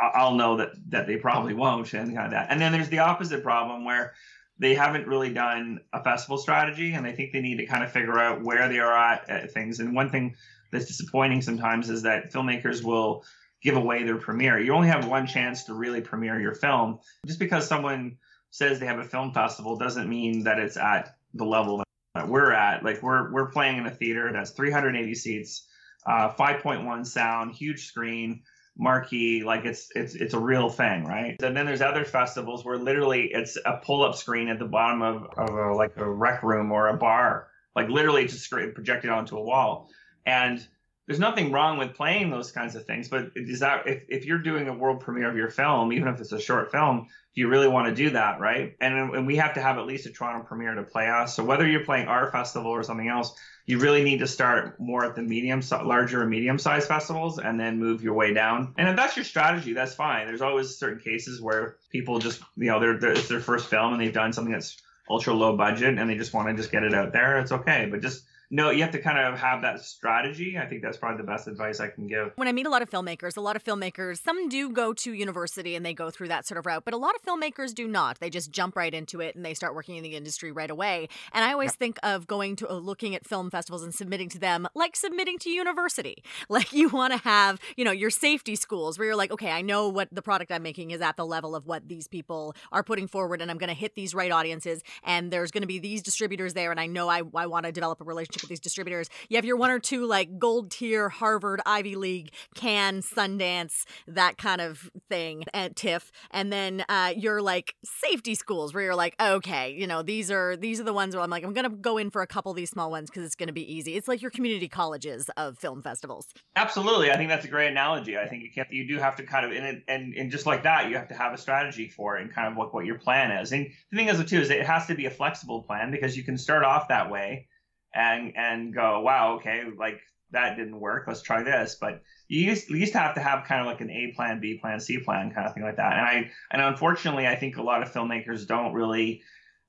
I'll 0.00 0.34
know 0.34 0.56
that 0.56 0.70
that 0.90 1.06
they 1.06 1.16
probably 1.16 1.54
won't, 1.54 1.92
and 1.92 2.14
kind 2.14 2.26
of 2.26 2.30
that. 2.32 2.48
And 2.50 2.60
then 2.60 2.72
there's 2.72 2.88
the 2.88 3.00
opposite 3.00 3.42
problem 3.42 3.84
where 3.84 4.14
they 4.58 4.74
haven't 4.74 5.06
really 5.06 5.32
done 5.32 5.80
a 5.92 6.02
festival 6.02 6.38
strategy, 6.38 6.92
and 6.92 7.04
they 7.04 7.12
think 7.12 7.32
they 7.32 7.40
need 7.40 7.58
to 7.58 7.66
kind 7.66 7.82
of 7.82 7.92
figure 7.92 8.18
out 8.18 8.42
where 8.42 8.68
they 8.68 8.78
are 8.78 8.92
at, 8.92 9.28
at 9.28 9.52
things. 9.52 9.80
And 9.80 9.94
one 9.94 10.10
thing 10.10 10.34
that's 10.70 10.86
disappointing 10.86 11.42
sometimes 11.42 11.90
is 11.90 12.02
that 12.02 12.32
filmmakers 12.32 12.82
will 12.82 13.24
give 13.62 13.76
away 13.76 14.04
their 14.04 14.18
premiere. 14.18 14.58
You 14.58 14.74
only 14.74 14.88
have 14.88 15.06
one 15.06 15.26
chance 15.26 15.64
to 15.64 15.74
really 15.74 16.00
premiere 16.00 16.40
your 16.40 16.54
film. 16.54 17.00
Just 17.26 17.38
because 17.38 17.66
someone 17.66 18.18
says 18.50 18.78
they 18.78 18.86
have 18.86 18.98
a 18.98 19.04
film 19.04 19.32
festival 19.32 19.76
doesn't 19.76 20.08
mean 20.08 20.44
that 20.44 20.58
it's 20.58 20.76
at 20.76 21.16
the 21.34 21.44
level 21.44 21.82
that 22.14 22.28
we're 22.28 22.52
at. 22.52 22.84
Like 22.84 23.02
we're 23.02 23.32
we're 23.32 23.50
playing 23.50 23.78
in 23.78 23.86
a 23.86 23.90
theater 23.90 24.30
that's 24.32 24.50
380 24.50 25.14
seats, 25.14 25.66
uh, 26.06 26.32
5.1 26.32 27.06
sound, 27.06 27.54
huge 27.54 27.86
screen, 27.86 28.42
marquee. 28.76 29.42
Like 29.44 29.64
it's 29.64 29.88
it's 29.94 30.14
it's 30.14 30.34
a 30.34 30.38
real 30.38 30.70
thing, 30.70 31.04
right? 31.04 31.36
And 31.42 31.56
then 31.56 31.66
there's 31.66 31.82
other 31.82 32.04
festivals 32.04 32.64
where 32.64 32.78
literally 32.78 33.30
it's 33.32 33.58
a 33.64 33.78
pull-up 33.84 34.14
screen 34.14 34.48
at 34.48 34.58
the 34.58 34.64
bottom 34.64 35.02
of, 35.02 35.26
of 35.36 35.50
a, 35.50 35.72
like 35.74 35.96
a 35.96 36.08
rec 36.08 36.42
room 36.42 36.72
or 36.72 36.88
a 36.88 36.96
bar, 36.96 37.48
like 37.74 37.88
literally 37.88 38.26
just 38.26 38.48
projected 38.50 39.10
onto 39.10 39.36
a 39.36 39.42
wall. 39.42 39.90
And 40.24 40.66
there's 41.08 41.18
nothing 41.18 41.50
wrong 41.50 41.78
with 41.78 41.94
playing 41.94 42.30
those 42.30 42.52
kinds 42.52 42.76
of 42.76 42.84
things, 42.84 43.08
but 43.08 43.30
is 43.34 43.60
that 43.60 43.88
if, 43.88 44.02
if 44.10 44.26
you're 44.26 44.38
doing 44.38 44.68
a 44.68 44.74
world 44.74 45.00
premiere 45.00 45.30
of 45.30 45.36
your 45.36 45.48
film, 45.48 45.90
even 45.94 46.06
if 46.06 46.20
it's 46.20 46.32
a 46.32 46.38
short 46.38 46.70
film, 46.70 47.08
do 47.34 47.40
you 47.40 47.48
really 47.48 47.66
want 47.66 47.88
to 47.88 47.94
do 47.94 48.10
that, 48.10 48.40
right? 48.40 48.76
And, 48.78 49.14
and 49.14 49.26
we 49.26 49.36
have 49.36 49.54
to 49.54 49.62
have 49.62 49.78
at 49.78 49.86
least 49.86 50.04
a 50.04 50.10
Toronto 50.10 50.44
premiere 50.46 50.74
to 50.74 50.82
play 50.82 51.08
us. 51.08 51.34
So 51.34 51.42
whether 51.42 51.66
you're 51.66 51.84
playing 51.86 52.08
our 52.08 52.30
festival 52.30 52.70
or 52.70 52.82
something 52.82 53.08
else, 53.08 53.34
you 53.64 53.78
really 53.78 54.04
need 54.04 54.18
to 54.18 54.26
start 54.26 54.78
more 54.78 55.02
at 55.06 55.14
the 55.14 55.22
medium, 55.22 55.62
larger 55.82 56.20
and 56.20 56.30
medium 56.30 56.58
sized 56.58 56.88
festivals, 56.88 57.38
and 57.38 57.58
then 57.58 57.78
move 57.78 58.02
your 58.02 58.12
way 58.12 58.34
down. 58.34 58.74
And 58.76 58.86
if 58.86 58.96
that's 58.96 59.16
your 59.16 59.24
strategy, 59.24 59.72
that's 59.72 59.94
fine. 59.94 60.26
There's 60.26 60.42
always 60.42 60.76
certain 60.76 61.00
cases 61.00 61.40
where 61.40 61.76
people 61.90 62.18
just, 62.18 62.42
you 62.58 62.66
know, 62.66 62.80
they're, 62.80 62.98
they're 62.98 63.12
it's 63.12 63.28
their 63.28 63.40
first 63.40 63.68
film 63.68 63.94
and 63.94 64.02
they've 64.02 64.12
done 64.12 64.34
something 64.34 64.52
that's 64.52 64.76
ultra 65.08 65.32
low 65.32 65.56
budget 65.56 65.98
and 65.98 66.10
they 66.10 66.16
just 66.16 66.34
want 66.34 66.48
to 66.48 66.54
just 66.54 66.70
get 66.70 66.82
it 66.82 66.92
out 66.92 67.14
there. 67.14 67.38
It's 67.38 67.52
okay, 67.52 67.88
but 67.90 68.02
just 68.02 68.24
no, 68.50 68.70
you 68.70 68.82
have 68.82 68.92
to 68.92 69.00
kind 69.00 69.18
of 69.18 69.38
have 69.38 69.62
that 69.62 69.82
strategy. 69.84 70.56
I 70.58 70.66
think 70.66 70.82
that's 70.82 70.96
probably 70.96 71.18
the 71.18 71.26
best 71.26 71.48
advice 71.48 71.80
I 71.80 71.88
can 71.88 72.06
give. 72.06 72.32
When 72.36 72.48
I 72.48 72.52
meet 72.52 72.66
a 72.66 72.70
lot 72.70 72.80
of 72.80 72.88
filmmakers, 72.88 73.36
a 73.36 73.42
lot 73.42 73.56
of 73.56 73.64
filmmakers, 73.64 74.22
some 74.22 74.48
do 74.48 74.70
go 74.70 74.94
to 74.94 75.12
university 75.12 75.74
and 75.74 75.84
they 75.84 75.92
go 75.92 76.10
through 76.10 76.28
that 76.28 76.46
sort 76.46 76.58
of 76.58 76.64
route, 76.64 76.84
but 76.84 76.94
a 76.94 76.96
lot 76.96 77.14
of 77.14 77.22
filmmakers 77.22 77.74
do 77.74 77.86
not. 77.86 78.20
They 78.20 78.30
just 78.30 78.50
jump 78.50 78.74
right 78.74 78.92
into 78.92 79.20
it 79.20 79.36
and 79.36 79.44
they 79.44 79.52
start 79.52 79.74
working 79.74 79.96
in 79.96 80.02
the 80.02 80.16
industry 80.16 80.50
right 80.50 80.70
away. 80.70 81.08
And 81.32 81.44
I 81.44 81.52
always 81.52 81.72
yeah. 81.72 81.78
think 81.78 81.98
of 82.02 82.26
going 82.26 82.56
to 82.56 82.70
uh, 82.70 82.74
looking 82.74 83.14
at 83.14 83.26
film 83.26 83.50
festivals 83.50 83.82
and 83.82 83.94
submitting 83.94 84.30
to 84.30 84.38
them 84.38 84.66
like 84.74 84.96
submitting 84.96 85.38
to 85.40 85.50
university. 85.50 86.22
Like 86.50 86.72
you 86.72 86.88
want 86.88 87.12
to 87.12 87.18
have, 87.18 87.60
you 87.76 87.84
know, 87.84 87.90
your 87.90 88.10
safety 88.10 88.56
schools 88.56 88.98
where 88.98 89.06
you're 89.06 89.16
like, 89.16 89.30
okay, 89.30 89.50
I 89.50 89.60
know 89.60 89.88
what 89.88 90.08
the 90.10 90.22
product 90.22 90.50
I'm 90.50 90.62
making 90.62 90.92
is 90.92 91.00
at 91.00 91.16
the 91.16 91.26
level 91.26 91.54
of 91.54 91.66
what 91.66 91.86
these 91.88 92.08
people 92.08 92.54
are 92.72 92.82
putting 92.82 93.06
forward 93.06 93.42
and 93.42 93.50
I'm 93.50 93.58
going 93.58 93.68
to 93.68 93.74
hit 93.74 93.94
these 93.94 94.14
right 94.14 94.32
audiences 94.32 94.82
and 95.04 95.30
there's 95.30 95.50
going 95.50 95.62
to 95.62 95.68
be 95.68 95.78
these 95.78 96.02
distributors 96.02 96.54
there 96.54 96.70
and 96.70 96.80
I 96.80 96.86
know 96.86 97.08
I, 97.08 97.22
I 97.34 97.46
want 97.46 97.66
to 97.66 97.72
develop 97.72 98.00
a 98.00 98.04
relationship 98.04 98.37
with 98.42 98.48
these 98.48 98.60
distributors. 98.60 99.08
You 99.28 99.36
have 99.36 99.44
your 99.44 99.56
one 99.56 99.70
or 99.70 99.78
two 99.78 100.06
like 100.06 100.38
gold 100.38 100.70
tier 100.70 101.08
Harvard, 101.08 101.60
Ivy 101.66 101.96
League, 101.96 102.32
Cannes, 102.54 103.08
Sundance, 103.08 103.84
that 104.06 104.38
kind 104.38 104.60
of 104.60 104.90
thing 105.08 105.44
at 105.54 105.76
TIFF, 105.76 106.10
and 106.30 106.52
then 106.52 106.84
uh, 106.88 107.12
your 107.16 107.42
like 107.42 107.74
safety 107.84 108.34
schools 108.34 108.74
where 108.74 108.84
you're 108.84 108.94
like, 108.94 109.14
okay, 109.20 109.72
you 109.72 109.86
know, 109.86 110.02
these 110.02 110.30
are 110.30 110.56
these 110.56 110.80
are 110.80 110.84
the 110.84 110.92
ones 110.92 111.14
where 111.14 111.22
I'm 111.22 111.30
like, 111.30 111.44
I'm 111.44 111.52
gonna 111.52 111.68
go 111.68 111.98
in 111.98 112.10
for 112.10 112.22
a 112.22 112.26
couple 112.26 112.50
of 112.50 112.56
these 112.56 112.70
small 112.70 112.90
ones 112.90 113.10
because 113.10 113.24
it's 113.24 113.34
gonna 113.34 113.52
be 113.52 113.72
easy. 113.72 113.96
It's 113.96 114.08
like 114.08 114.22
your 114.22 114.30
community 114.30 114.68
colleges 114.68 115.30
of 115.36 115.58
film 115.58 115.82
festivals. 115.82 116.28
Absolutely, 116.56 117.10
I 117.10 117.16
think 117.16 117.28
that's 117.28 117.44
a 117.44 117.48
great 117.48 117.68
analogy. 117.68 118.16
I 118.16 118.26
think 118.26 118.42
you 118.42 118.50
can't, 118.54 118.70
you 118.72 118.86
do 118.86 118.98
have 118.98 119.16
to 119.16 119.22
kind 119.24 119.44
of 119.44 119.52
and 119.52 119.82
and 119.88 120.14
and 120.14 120.30
just 120.30 120.46
like 120.46 120.62
that, 120.64 120.88
you 120.88 120.96
have 120.96 121.08
to 121.08 121.14
have 121.14 121.32
a 121.32 121.38
strategy 121.38 121.88
for 121.88 122.16
it 122.16 122.22
and 122.22 122.32
kind 122.32 122.48
of 122.48 122.56
what 122.56 122.72
what 122.74 122.86
your 122.86 122.98
plan 122.98 123.30
is. 123.30 123.52
And 123.52 123.68
the 123.90 123.96
thing 123.96 124.08
is, 124.08 124.24
too, 124.24 124.40
is 124.40 124.50
it 124.50 124.66
has 124.66 124.86
to 124.86 124.94
be 124.94 125.06
a 125.06 125.10
flexible 125.10 125.62
plan 125.62 125.90
because 125.90 126.16
you 126.16 126.22
can 126.22 126.36
start 126.38 126.64
off 126.64 126.88
that 126.88 127.10
way 127.10 127.48
and 127.94 128.32
and 128.36 128.74
go, 128.74 129.00
wow, 129.00 129.36
okay, 129.36 129.64
like 129.76 130.00
that 130.30 130.56
didn't 130.56 130.78
work. 130.78 131.04
Let's 131.06 131.22
try 131.22 131.42
this. 131.42 131.76
But 131.80 132.02
you 132.28 132.42
used, 132.42 132.68
you 132.68 132.76
used 132.76 132.92
to 132.92 132.98
have 132.98 133.14
to 133.14 133.20
have 133.20 133.44
kind 133.44 133.60
of 133.60 133.66
like 133.66 133.80
an 133.80 133.90
A 133.90 134.12
plan, 134.14 134.40
B 134.40 134.58
plan, 134.58 134.80
C 134.80 134.98
plan 134.98 135.32
kind 135.32 135.46
of 135.46 135.54
thing 135.54 135.62
like 135.62 135.76
that. 135.76 135.92
And 135.92 136.00
I 136.00 136.30
and 136.50 136.62
unfortunately, 136.62 137.26
I 137.26 137.36
think 137.36 137.56
a 137.56 137.62
lot 137.62 137.82
of 137.82 137.92
filmmakers 137.92 138.46
don't 138.46 138.74
really 138.74 139.22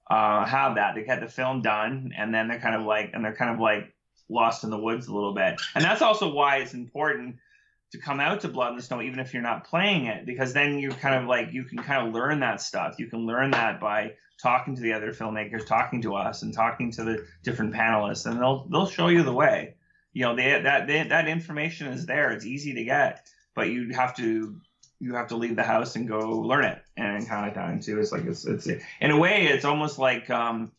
uh, 0.10 0.46
have 0.46 0.76
that. 0.76 0.96
They 0.96 1.04
get 1.04 1.22
the 1.22 1.28
film 1.28 1.62
done, 1.62 2.12
and 2.18 2.34
then 2.34 2.48
they're 2.48 2.60
kind 2.60 2.76
of 2.76 2.86
like 2.86 3.12
and 3.14 3.24
they're 3.24 3.36
kind 3.36 3.54
of 3.54 3.60
like 3.60 3.94
lost 4.30 4.64
in 4.64 4.70
the 4.70 4.78
woods 4.78 5.08
a 5.08 5.14
little 5.14 5.34
bit. 5.34 5.60
And 5.76 5.84
that's 5.84 6.02
also 6.02 6.32
why 6.32 6.58
it's 6.58 6.74
important 6.74 7.38
to 7.92 7.98
come 7.98 8.20
out 8.20 8.42
to 8.42 8.48
Blood 8.48 8.72
in 8.72 8.76
the 8.78 8.84
Snow, 8.84 9.02
even 9.02 9.20
if 9.20 9.34
you're 9.34 9.42
not 9.42 9.66
playing 9.66 10.06
it, 10.06 10.26
because 10.26 10.54
then 10.54 10.78
you 10.78 10.92
kind 10.92 11.16
of 11.16 11.28
like 11.28 11.54
you 11.54 11.64
can 11.64 11.80
kind 11.80 12.08
of 12.08 12.14
learn 12.14 12.42
that 12.42 12.62
stuff. 12.62 12.96
You 13.00 13.08
can 13.08 13.26
learn 13.26 13.52
that 13.52 13.80
by 13.80 14.14
talking 14.42 14.76
to 14.76 14.82
the 14.82 14.94
other 14.94 15.14
filmmakers, 15.14 15.66
talking 15.66 16.02
to 16.02 16.16
us, 16.16 16.44
and 16.44 16.54
talking 16.54 16.92
to 16.92 17.04
the 17.04 17.26
different 17.44 17.74
panelists, 17.74 18.26
and 18.26 18.40
they'll 18.40 18.66
they'll 18.70 18.88
show 18.88 19.08
you 19.08 19.24
the 19.24 19.34
way. 19.34 19.76
You 20.14 20.26
know, 20.26 20.36
they, 20.36 20.62
that 20.62 20.88
they, 20.88 21.04
that 21.04 21.28
information 21.28 21.88
is 21.88 22.06
there. 22.06 22.32
It's 22.32 22.46
easy 22.46 22.74
to 22.74 22.84
get, 22.84 23.28
but 23.54 23.70
you 23.70 23.94
have 23.94 24.16
to 24.18 24.60
you 25.00 25.16
have 25.16 25.28
to 25.28 25.38
leave 25.38 25.56
the 25.56 25.64
house 25.64 25.96
and 25.96 26.08
go 26.08 26.20
learn 26.20 26.66
it 26.66 26.82
and 26.98 27.28
kind 27.28 27.48
of 27.48 27.54
time 27.54 27.80
too. 27.80 28.00
It's 28.00 28.12
like 28.12 28.26
it's 28.26 28.46
it's 28.46 28.68
in 28.68 29.12
a 29.12 29.18
way 29.18 29.48
it's 29.48 29.66
almost 29.66 29.98
like 30.00 30.30
um, 30.30 30.72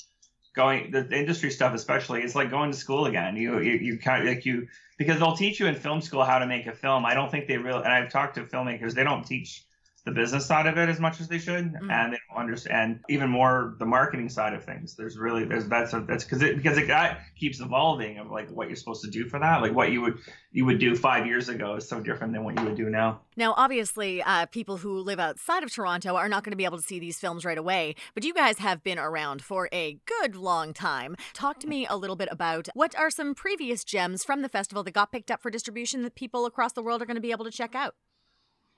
going 0.54 0.90
the 0.90 1.08
industry 1.16 1.50
stuff 1.50 1.74
especially. 1.74 2.22
It's 2.22 2.34
like 2.34 2.50
going 2.50 2.70
to 2.70 2.76
school 2.76 3.06
again. 3.06 3.36
You 3.36 3.60
you, 3.60 3.98
kind 3.98 4.26
like 4.26 4.44
you 4.44 4.68
because 4.98 5.18
they'll 5.18 5.36
teach 5.36 5.60
you 5.60 5.66
in 5.66 5.74
film 5.74 6.00
school 6.00 6.24
how 6.24 6.38
to 6.38 6.46
make 6.46 6.66
a 6.66 6.72
film. 6.72 7.06
I 7.06 7.14
don't 7.14 7.30
think 7.30 7.46
they 7.46 7.56
really, 7.56 7.82
and 7.82 7.92
I've 7.92 8.10
talked 8.10 8.34
to 8.34 8.42
filmmakers, 8.44 8.94
they 8.94 9.04
don't 9.04 9.24
teach 9.24 9.64
the 10.04 10.10
business 10.10 10.46
side 10.46 10.66
of 10.66 10.78
it 10.78 10.88
as 10.88 10.98
much 10.98 11.20
as 11.20 11.28
they 11.28 11.38
should, 11.38 11.72
mm-hmm. 11.72 11.90
and 11.90 12.12
they 12.12 12.18
don't 12.28 12.40
understand 12.40 13.00
even 13.08 13.28
more 13.28 13.76
the 13.78 13.84
marketing 13.84 14.28
side 14.28 14.54
of 14.54 14.64
things. 14.64 14.94
There's 14.96 15.18
really 15.18 15.44
there's 15.44 15.66
that's 15.66 15.92
a, 15.92 16.00
that's 16.00 16.24
because 16.24 16.42
it 16.42 16.56
because 16.56 16.78
it 16.78 16.88
that 16.88 17.20
keeps 17.36 17.60
evolving 17.60 18.18
of 18.18 18.30
like 18.30 18.50
what 18.50 18.68
you're 18.68 18.76
supposed 18.76 19.04
to 19.04 19.10
do 19.10 19.28
for 19.28 19.38
that, 19.38 19.60
like 19.60 19.74
what 19.74 19.92
you 19.92 20.00
would 20.00 20.18
you 20.52 20.64
would 20.64 20.78
do 20.78 20.96
five 20.96 21.26
years 21.26 21.48
ago 21.48 21.76
is 21.76 21.88
so 21.88 22.00
different 22.00 22.32
than 22.32 22.44
what 22.44 22.58
you 22.58 22.64
would 22.64 22.76
do 22.76 22.88
now. 22.88 23.20
Now, 23.36 23.54
obviously, 23.56 24.22
uh, 24.22 24.46
people 24.46 24.78
who 24.78 24.98
live 25.00 25.20
outside 25.20 25.62
of 25.62 25.72
Toronto 25.72 26.16
are 26.16 26.28
not 26.28 26.44
going 26.44 26.52
to 26.52 26.56
be 26.56 26.64
able 26.64 26.78
to 26.78 26.82
see 26.82 26.98
these 26.98 27.18
films 27.18 27.44
right 27.44 27.58
away, 27.58 27.94
but 28.14 28.24
you 28.24 28.34
guys 28.34 28.58
have 28.58 28.82
been 28.82 28.98
around 28.98 29.42
for 29.42 29.68
a 29.72 29.98
good 30.06 30.34
long 30.34 30.72
time. 30.72 31.16
Talk 31.32 31.60
to 31.60 31.66
me 31.66 31.86
a 31.88 31.96
little 31.96 32.16
bit 32.16 32.28
about 32.30 32.68
what 32.74 32.96
are 32.98 33.10
some 33.10 33.34
previous 33.34 33.84
gems 33.84 34.24
from 34.24 34.42
the 34.42 34.48
festival 34.48 34.82
that 34.82 34.92
got 34.92 35.12
picked 35.12 35.30
up 35.30 35.42
for 35.42 35.50
distribution 35.50 36.02
that 36.02 36.14
people 36.14 36.46
across 36.46 36.72
the 36.72 36.82
world 36.82 37.02
are 37.02 37.06
going 37.06 37.16
to 37.16 37.20
be 37.20 37.32
able 37.32 37.44
to 37.44 37.50
check 37.50 37.74
out. 37.74 37.94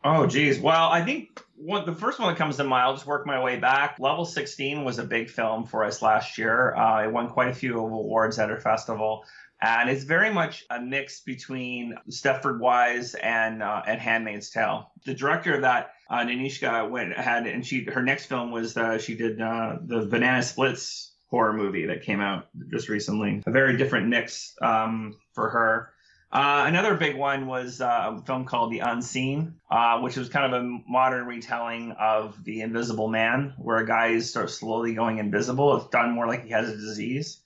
Oh, 0.04 0.26
geez. 0.26 0.58
Well, 0.58 0.88
I 0.88 1.04
think 1.04 1.40
one, 1.56 1.86
the 1.86 1.94
first 1.94 2.18
one 2.18 2.28
that 2.28 2.38
comes 2.38 2.56
to 2.56 2.64
mind, 2.64 2.82
I'll 2.84 2.94
just 2.94 3.06
work 3.06 3.26
my 3.26 3.42
way 3.42 3.56
back. 3.58 3.96
Level 4.00 4.24
16 4.24 4.84
was 4.84 4.98
a 4.98 5.04
big 5.04 5.30
film 5.30 5.64
for 5.64 5.84
us 5.84 6.02
last 6.02 6.38
year. 6.38 6.74
Uh, 6.74 7.04
it 7.04 7.12
won 7.12 7.28
quite 7.28 7.48
a 7.48 7.54
few 7.54 7.78
awards 7.78 8.38
at 8.38 8.50
our 8.50 8.60
festival. 8.60 9.24
And 9.60 9.88
it's 9.88 10.02
very 10.02 10.32
much 10.32 10.64
a 10.70 10.80
mix 10.80 11.20
between 11.20 11.96
Stepford 12.10 12.58
Wives 12.58 13.14
and 13.14 13.62
uh, 13.62 13.82
and 13.86 14.00
Handmaid's 14.00 14.50
Tale. 14.50 14.90
The 15.06 15.14
director 15.14 15.54
of 15.54 15.60
that, 15.62 15.92
uh, 16.10 16.24
Danishka, 16.24 16.90
went 16.90 17.16
had 17.16 17.46
and 17.46 17.64
she 17.64 17.84
her 17.84 18.02
next 18.02 18.26
film 18.26 18.50
was 18.50 18.76
she 19.04 19.14
did 19.14 19.40
uh, 19.40 19.76
the 19.80 20.06
Banana 20.06 20.42
Splits 20.42 21.12
horror 21.32 21.52
movie 21.52 21.86
that 21.86 22.02
came 22.02 22.20
out 22.20 22.48
just 22.70 22.88
recently. 22.88 23.42
A 23.46 23.50
very 23.50 23.76
different 23.76 24.08
mix 24.08 24.54
um, 24.60 25.16
for 25.32 25.48
her. 25.48 25.91
Uh, 26.32 26.64
another 26.66 26.94
big 26.94 27.14
one 27.14 27.46
was 27.46 27.82
uh, 27.82 28.14
a 28.16 28.22
film 28.22 28.46
called 28.46 28.72
The 28.72 28.78
Unseen, 28.78 29.56
uh, 29.70 30.00
which 30.00 30.16
was 30.16 30.30
kind 30.30 30.54
of 30.54 30.62
a 30.62 30.78
modern 30.88 31.26
retelling 31.26 31.92
of 31.92 32.42
The 32.42 32.62
Invisible 32.62 33.08
Man, 33.08 33.52
where 33.58 33.76
a 33.76 33.86
guy 33.86 34.06
of 34.44 34.50
slowly 34.50 34.94
going 34.94 35.18
invisible. 35.18 35.76
It's 35.76 35.90
done 35.90 36.12
more 36.12 36.26
like 36.26 36.44
he 36.44 36.50
has 36.50 36.70
a 36.70 36.76
disease. 36.76 37.42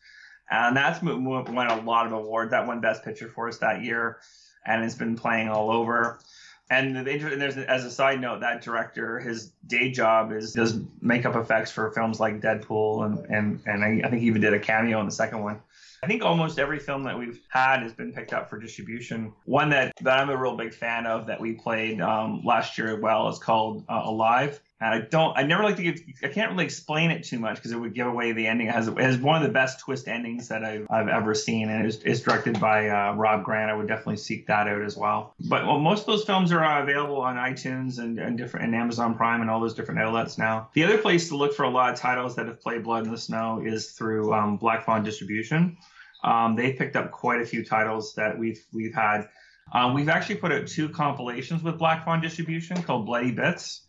And 0.49 0.77
that's 0.77 1.03
won 1.03 1.67
a 1.67 1.81
lot 1.81 2.07
of 2.07 2.13
awards. 2.13 2.53
That 2.53 2.69
won 2.69 2.81
Best 2.81 3.03
Picture 3.03 3.29
for 3.29 3.49
us 3.49 3.59
that 3.59 3.83
year, 3.83 4.19
and 4.65 4.85
it's 4.85 4.95
been 4.95 5.17
playing 5.17 5.49
all 5.49 5.73
over. 5.73 6.21
And 6.69 6.97
the 6.97 7.03
there's 7.05 7.57
as 7.57 7.85
a 7.85 7.91
side 7.91 8.21
note, 8.21 8.41
that 8.41 8.63
director, 8.63 9.21
his 9.21 9.53
day 9.67 9.91
job 9.93 10.33
is 10.33 10.53
does 10.53 10.81
makeup 11.01 11.37
effects 11.37 11.71
for 11.71 11.91
films 11.93 12.19
like 12.19 12.41
Deadpool, 12.41 13.07
and 13.07 13.19
and 13.31 13.61
and 13.67 13.85
I, 13.85 14.07
I 14.07 14.11
think 14.11 14.23
he 14.23 14.27
even 14.27 14.41
did 14.41 14.53
a 14.53 14.59
cameo 14.59 14.99
in 14.99 15.07
the 15.07 15.13
second 15.13 15.43
one. 15.43 15.61
I 16.03 16.07
think 16.07 16.23
almost 16.23 16.59
every 16.59 16.79
film 16.79 17.05
that 17.05 17.19
we've 17.19 17.41
had 17.49 17.83
has 17.83 17.93
been 17.93 18.13
picked 18.13 18.33
up 18.33 18.51
for 18.51 18.59
distribution. 18.59 19.33
One 19.45 19.71
that, 19.71 19.93
that 20.03 20.21
I'm 20.21 20.31
a 20.31 20.37
real 20.37 20.57
big 20.57 20.75
fan 20.75 21.07
of 21.07 21.27
that 21.27 21.41
we 21.41 21.55
played 21.55 22.01
um, 22.01 22.43
last 22.45 22.77
year 22.77 22.95
as 22.95 23.01
well 23.01 23.29
is 23.29 23.39
called 23.39 23.85
uh, 23.89 24.03
Alive. 24.05 24.61
And 24.79 24.95
I 24.95 25.01
don't, 25.01 25.37
I 25.39 25.43
never 25.43 25.63
like 25.63 25.77
to 25.77 25.83
give, 25.83 26.01
I 26.23 26.29
can't 26.29 26.53
really 26.53 26.67
explain 26.67 27.11
it 27.11 27.25
too 27.25 27.39
much 27.39 27.57
because 27.57 27.73
it 27.73 27.81
would 27.81 27.95
give 27.95 28.07
away 28.07 28.33
the 28.33 28.47
ending. 28.47 28.67
It 28.67 28.75
has, 28.75 28.89
it 28.89 28.99
has 28.99 29.17
one 29.17 29.37
of 29.37 29.43
the 29.43 29.53
best 29.53 29.81
twist 29.81 30.07
endings 30.07 30.49
that 30.49 30.65
I've, 30.65 30.87
I've 30.91 31.09
ever 31.09 31.35
seen. 31.35 31.71
And 31.71 31.87
it's, 31.87 31.97
it's 32.05 32.21
directed 32.21 32.61
by 32.61 32.91
uh, 32.91 33.15
Rob 33.15 33.43
Grant. 33.43 33.71
I 33.71 33.75
would 33.75 33.89
definitely 33.89 34.19
seek 34.19 34.47
that 34.49 34.69
out 34.69 34.83
as 34.83 34.95
well. 34.95 35.35
But 35.41 35.67
well, 35.67 35.79
most 35.79 36.01
of 36.01 36.07
those 36.07 36.25
films 36.25 36.53
are 36.53 36.63
uh, 36.63 36.83
available 36.83 37.23
on 37.23 37.37
iTunes 37.37 37.99
and, 37.99 38.19
and 38.19 38.37
different, 38.37 38.67
and 38.67 38.75
Amazon 38.75 39.15
Prime 39.15 39.41
and 39.41 39.51
all 39.51 39.61
those 39.61 39.75
different 39.75 40.01
outlets 40.01 40.37
now. 40.37 40.69
The 40.75 40.85
other 40.85 40.99
place 40.99 41.29
to 41.31 41.37
look 41.37 41.55
for 41.55 41.63
a 41.63 41.71
lot 41.71 41.95
of 41.95 41.99
titles 41.99 42.37
that 42.37 42.47
have 42.47 42.61
played 42.61 42.85
Blood 42.85 43.07
in 43.07 43.11
the 43.11 43.19
Snow 43.19 43.63
is 43.65 43.93
through 43.93 44.35
um, 44.35 44.59
Black 44.59 44.85
Fawn 44.85 45.03
Distribution. 45.03 45.79
Um, 46.23 46.55
they've 46.57 46.77
picked 46.77 46.97
up 46.97 47.13
quite 47.13 47.41
a 47.41 47.47
few 47.47 47.65
titles 47.65 48.15
that 48.17 48.39
we've 48.39 48.63
we've 48.73 48.95
had. 48.95 49.29
Um, 49.73 49.95
we've 49.95 50.09
actually 50.09 50.37
put 50.37 50.53
out 50.53 50.67
two 50.67 50.89
compilations 50.89 51.63
with 51.63 51.79
Black 51.79 52.05
Fawn 52.05 52.21
Distribution 52.21 52.83
called 52.83 53.07
Bloody 53.07 53.33
Bits, 53.33 53.83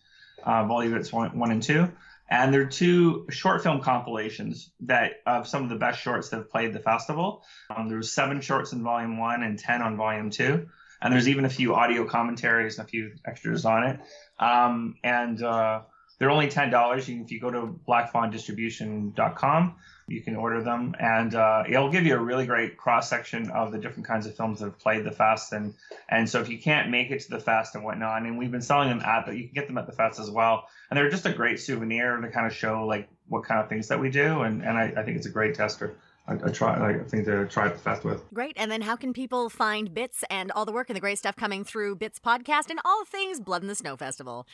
uh, 0.44 0.64
Bits 0.64 1.12
one, 1.12 1.38
one 1.38 1.52
and 1.52 1.62
two, 1.62 1.92
and 2.30 2.54
they're 2.54 2.66
two 2.66 3.26
short 3.30 3.64
film 3.64 3.82
compilations 3.82 4.72
that 4.82 5.22
of 5.26 5.48
some 5.48 5.64
of 5.64 5.70
the 5.70 5.76
best 5.76 6.02
shorts 6.02 6.30
that 6.30 6.38
have 6.38 6.50
played 6.50 6.74
the 6.74 6.80
festival. 6.80 7.44
Um, 7.76 7.90
there's 7.90 8.12
seven 8.12 8.42
shorts 8.42 8.74
in 8.74 8.84
Volume 8.84 9.18
One 9.18 9.44
and 9.44 9.58
ten 9.58 9.82
on 9.82 9.98
Volume 9.98 10.30
Two, 10.30 10.68
and 11.02 11.14
there's 11.14 11.30
even 11.30 11.46
a 11.46 11.50
few 11.50 11.76
audio 11.76 12.06
commentaries 12.06 12.78
and 12.80 12.88
a 12.88 12.90
few 12.90 13.14
extras 13.26 13.66
on 13.66 13.84
it. 13.84 14.00
Um, 14.40 14.96
and 15.04 15.42
uh, 15.42 15.82
they're 16.20 16.32
only 16.32 16.50
ten 16.50 16.70
dollars. 16.70 17.10
If 17.10 17.32
you 17.32 17.40
go 17.40 17.52
to 17.52 17.80
blackfawndistribution.com, 17.88 19.76
you 20.08 20.22
can 20.22 20.36
order 20.36 20.62
them, 20.62 20.96
and 21.00 21.36
uh, 21.36 21.64
it'll 21.68 21.92
give 21.92 22.06
you 22.06 22.16
a 22.16 22.20
really 22.20 22.46
great 22.46 22.78
cross 22.78 23.10
section 23.10 23.50
of 23.52 23.72
the 23.72 23.78
different 23.78 24.08
kinds 24.08 24.26
of 24.26 24.36
films 24.36 24.60
that 24.60 24.66
have 24.66 24.80
played 24.80 25.04
the 25.04 25.12
fest. 25.12 25.54
And 25.54 25.74
and 26.10 26.30
so 26.30 26.40
if 26.40 26.50
you 26.50 26.58
can't 26.58 26.90
make 26.90 27.12
it 27.12 27.20
to 27.22 27.30
the 27.30 27.40
fest 27.40 27.76
and 27.76 27.84
whatnot, 27.84 28.24
and 28.24 28.38
we've 28.38 28.52
been 28.52 28.62
selling 28.62 28.90
them 28.90 29.02
at 29.02 29.26
but 29.26 29.36
you 29.36 29.44
can 29.46 29.54
get 29.54 29.68
them 29.68 29.78
at 29.78 29.86
the 29.86 29.92
fest 29.92 30.20
as 30.20 30.32
well. 30.32 30.68
And 30.90 30.98
they're 30.98 31.10
just 31.10 31.26
a 31.26 31.34
great 31.34 31.60
souvenir 31.60 32.16
to 32.18 32.30
kind 32.30 32.48
of 32.48 32.54
show 32.54 32.86
like 32.86 33.10
what 33.28 33.44
kind 33.44 33.60
of 33.62 33.68
things 33.70 33.88
that 33.90 34.00
we 34.00 34.10
do, 34.10 34.42
and 34.42 34.64
and 34.64 34.78
I, 34.78 34.94
I 34.98 35.04
think 35.04 35.18
it's 35.18 35.28
a 35.28 35.32
great 35.32 35.56
tester 35.56 35.96
a, 36.28 36.36
a 36.46 36.52
try, 36.52 36.80
like, 36.80 37.02
a 37.02 37.06
thing 37.06 37.26
to 37.26 37.46
try 37.48 37.68
the 37.70 37.78
fest 37.78 38.04
with. 38.04 38.24
Great. 38.34 38.54
And 38.58 38.70
then 38.70 38.82
how 38.82 38.96
can 38.96 39.14
people 39.14 39.50
find 39.50 39.94
Bits 39.94 40.24
and 40.30 40.52
all 40.52 40.66
the 40.66 40.72
work 40.72 40.90
and 40.90 40.96
the 40.96 41.02
great 41.02 41.18
stuff 41.18 41.36
coming 41.36 41.64
through 41.64 41.96
Bits 41.96 42.20
podcast 42.20 42.70
and 42.70 42.80
all 42.86 43.06
things 43.06 43.40
Blood 43.40 43.62
in 43.62 43.68
the 43.68 43.76
Snow 43.76 43.96
Festival? 43.96 44.46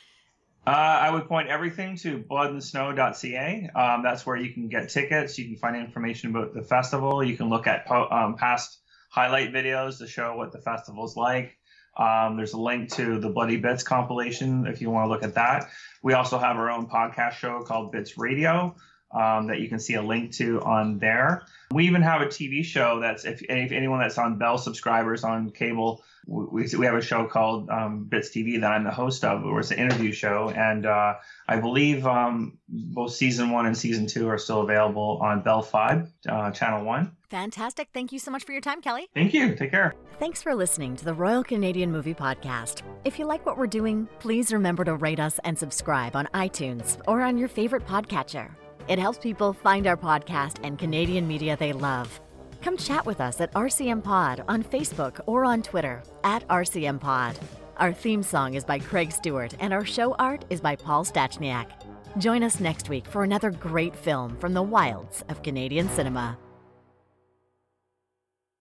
Uh, 0.65 0.69
I 0.69 1.12
would 1.12 1.28
point 1.28 1.49
everything 1.49 1.97
to 1.97 2.19
bloodinthesnow.ca. 2.19 3.69
Um, 3.76 4.02
that's 4.02 4.26
where 4.26 4.38
you 4.38 4.54
can 4.54 4.69
get 4.69 4.89
tickets. 4.89 5.38
You 5.38 5.45
can 5.45 5.58
find 5.58 5.76
information 5.76 6.30
about 6.30 6.54
the 6.54 6.62
festival. 6.62 7.21
You 7.21 7.36
can 7.36 7.49
look 7.49 7.67
at 7.67 7.86
po- 7.86 8.10
um, 8.10 8.36
past 8.36 8.80
highlight 9.10 9.52
videos 9.52 9.97
to 9.97 10.08
show 10.08 10.38
what 10.38 10.54
the 10.54 10.60
festival's 10.60 11.17
like. 11.17 11.58
Um, 11.97 12.38
there's 12.38 12.54
a 12.54 12.60
link 12.60 12.91
to 12.93 13.19
the 13.19 13.30
Bloody 13.30 13.58
Bits 13.58 13.84
compilation 13.84 14.65
if 14.65 14.82
you 14.82 14.89
want 14.89 15.06
to 15.06 15.10
look 15.10 15.23
at 15.23 15.36
that. 15.36 15.69
We 16.02 16.13
also 16.13 16.39
have 16.39 16.56
our 16.56 16.71
own 16.71 16.88
podcast 16.88 17.34
show 17.34 17.62
called 17.62 17.91
Bits 17.91 18.17
Radio 18.17 18.76
um, 19.13 19.47
that 19.47 19.60
you 19.60 19.69
can 19.69 19.80
see 19.80 19.93
a 19.95 20.02
link 20.02 20.32
to 20.34 20.62
on 20.62 20.99
there. 20.99 21.43
We 21.71 21.86
even 21.88 22.02
have 22.02 22.21
a 22.21 22.28
TV 22.28 22.63
show 22.63 22.99
that's 22.99 23.26
if, 23.26 23.41
if 23.43 23.71
anyone 23.71 23.99
that's 23.99 24.17
on 24.17 24.38
Bell 24.38 24.58
subscribers 24.58 25.23
on 25.23 25.49
cable, 25.52 26.04
we, 26.26 26.67
we 26.78 26.86
have 26.86 26.95
a 26.95 27.02
show 27.02 27.26
called 27.26 27.69
um, 27.69 28.06
Bits 28.06 28.30
TV 28.30 28.62
that 28.62 28.71
I'm 28.71 28.84
the 28.84 28.91
host 28.91 29.23
of, 29.26 29.43
where 29.43 29.60
it's 29.60 29.71
an 29.71 29.80
interview 29.80 30.12
show, 30.12 30.49
and 30.56 30.86
uh, 30.86 31.15
I 31.47 31.58
believe 31.58 32.06
um, 32.08 32.58
both 32.69 33.13
season 33.13 33.49
one 33.52 33.65
and 33.65 33.78
season 33.78 34.08
two 34.08 34.30
are 34.30 34.38
still 34.38 34.62
available 34.62 35.19
on 35.21 35.41
Bell 35.41 35.63
Fibe, 35.63 36.10
uh, 36.30 36.52
Channel 36.52 36.86
One. 36.86 37.15
Fantastic. 37.30 37.89
Thank 37.93 38.12
you 38.12 38.19
so 38.19 38.32
much 38.32 38.45
for 38.45 38.52
your 38.52 38.62
time, 38.62 38.82
Kelly. 38.82 39.08
Thank 39.13 39.34
you. 39.34 39.56
Take 39.56 39.71
care. 39.71 39.93
Thanks 40.19 40.41
for 40.41 40.56
listening 40.56 40.95
to 40.97 41.06
the 41.06 41.13
Royal 41.13 41.43
Canadian 41.43 41.91
Movie 41.91 42.13
Podcast. 42.13 42.84
If 43.04 43.19
you 43.19 43.26
like 43.26 43.45
what 43.45 43.58
we're 43.58 43.67
doing, 43.67 44.08
please 44.19 44.54
remember 44.54 44.84
to 44.86 44.95
rate 44.95 45.19
us 45.19 45.39
and 45.43 45.58
subscribe 45.58 46.15
on 46.15 46.28
iTunes 46.34 47.02
or 47.08 47.21
on 47.21 47.38
your 47.38 47.47
favorite 47.47 47.86
podcatcher. 47.86 48.52
It 48.88 49.00
helps 49.00 49.17
people 49.17 49.54
find 49.54 49.88
our 49.88 49.96
podcast 49.96 50.58
and 50.63 50.78
Canadian 50.78 51.28
media 51.28 51.56
they 51.58 51.72
love. 51.74 52.19
Come 52.62 52.78
chat 52.78 53.06
with 53.06 53.22
us 53.22 53.39
at 53.41 53.54
RCM 53.54 54.04
Pod 54.04 54.43
on 54.48 54.63
Facebook 54.63 55.19
or 55.26 55.46
on 55.46 55.62
Twitter 55.62 56.04
at 56.24 56.48
RCM 56.48 57.00
Pod. 57.00 57.39
Our 57.78 57.93
theme 57.93 58.24
song 58.24 58.54
is 58.54 58.63
by 58.63 58.80
Craig 58.80 59.12
Stewart, 59.12 59.56
and 59.60 59.74
our 59.74 59.84
show 59.86 60.13
art 60.15 60.46
is 60.50 60.62
by 60.62 60.76
Paul 60.76 61.04
Stachniak. 61.06 61.72
Join 62.19 62.43
us 62.43 62.60
next 62.60 62.89
week 62.89 63.08
for 63.08 63.24
another 63.24 63.52
great 63.52 63.96
film 63.96 64.38
from 64.38 64.54
the 64.54 64.62
wilds 64.62 65.24
of 65.30 65.41
Canadian 65.43 65.89
cinema. 65.89 66.38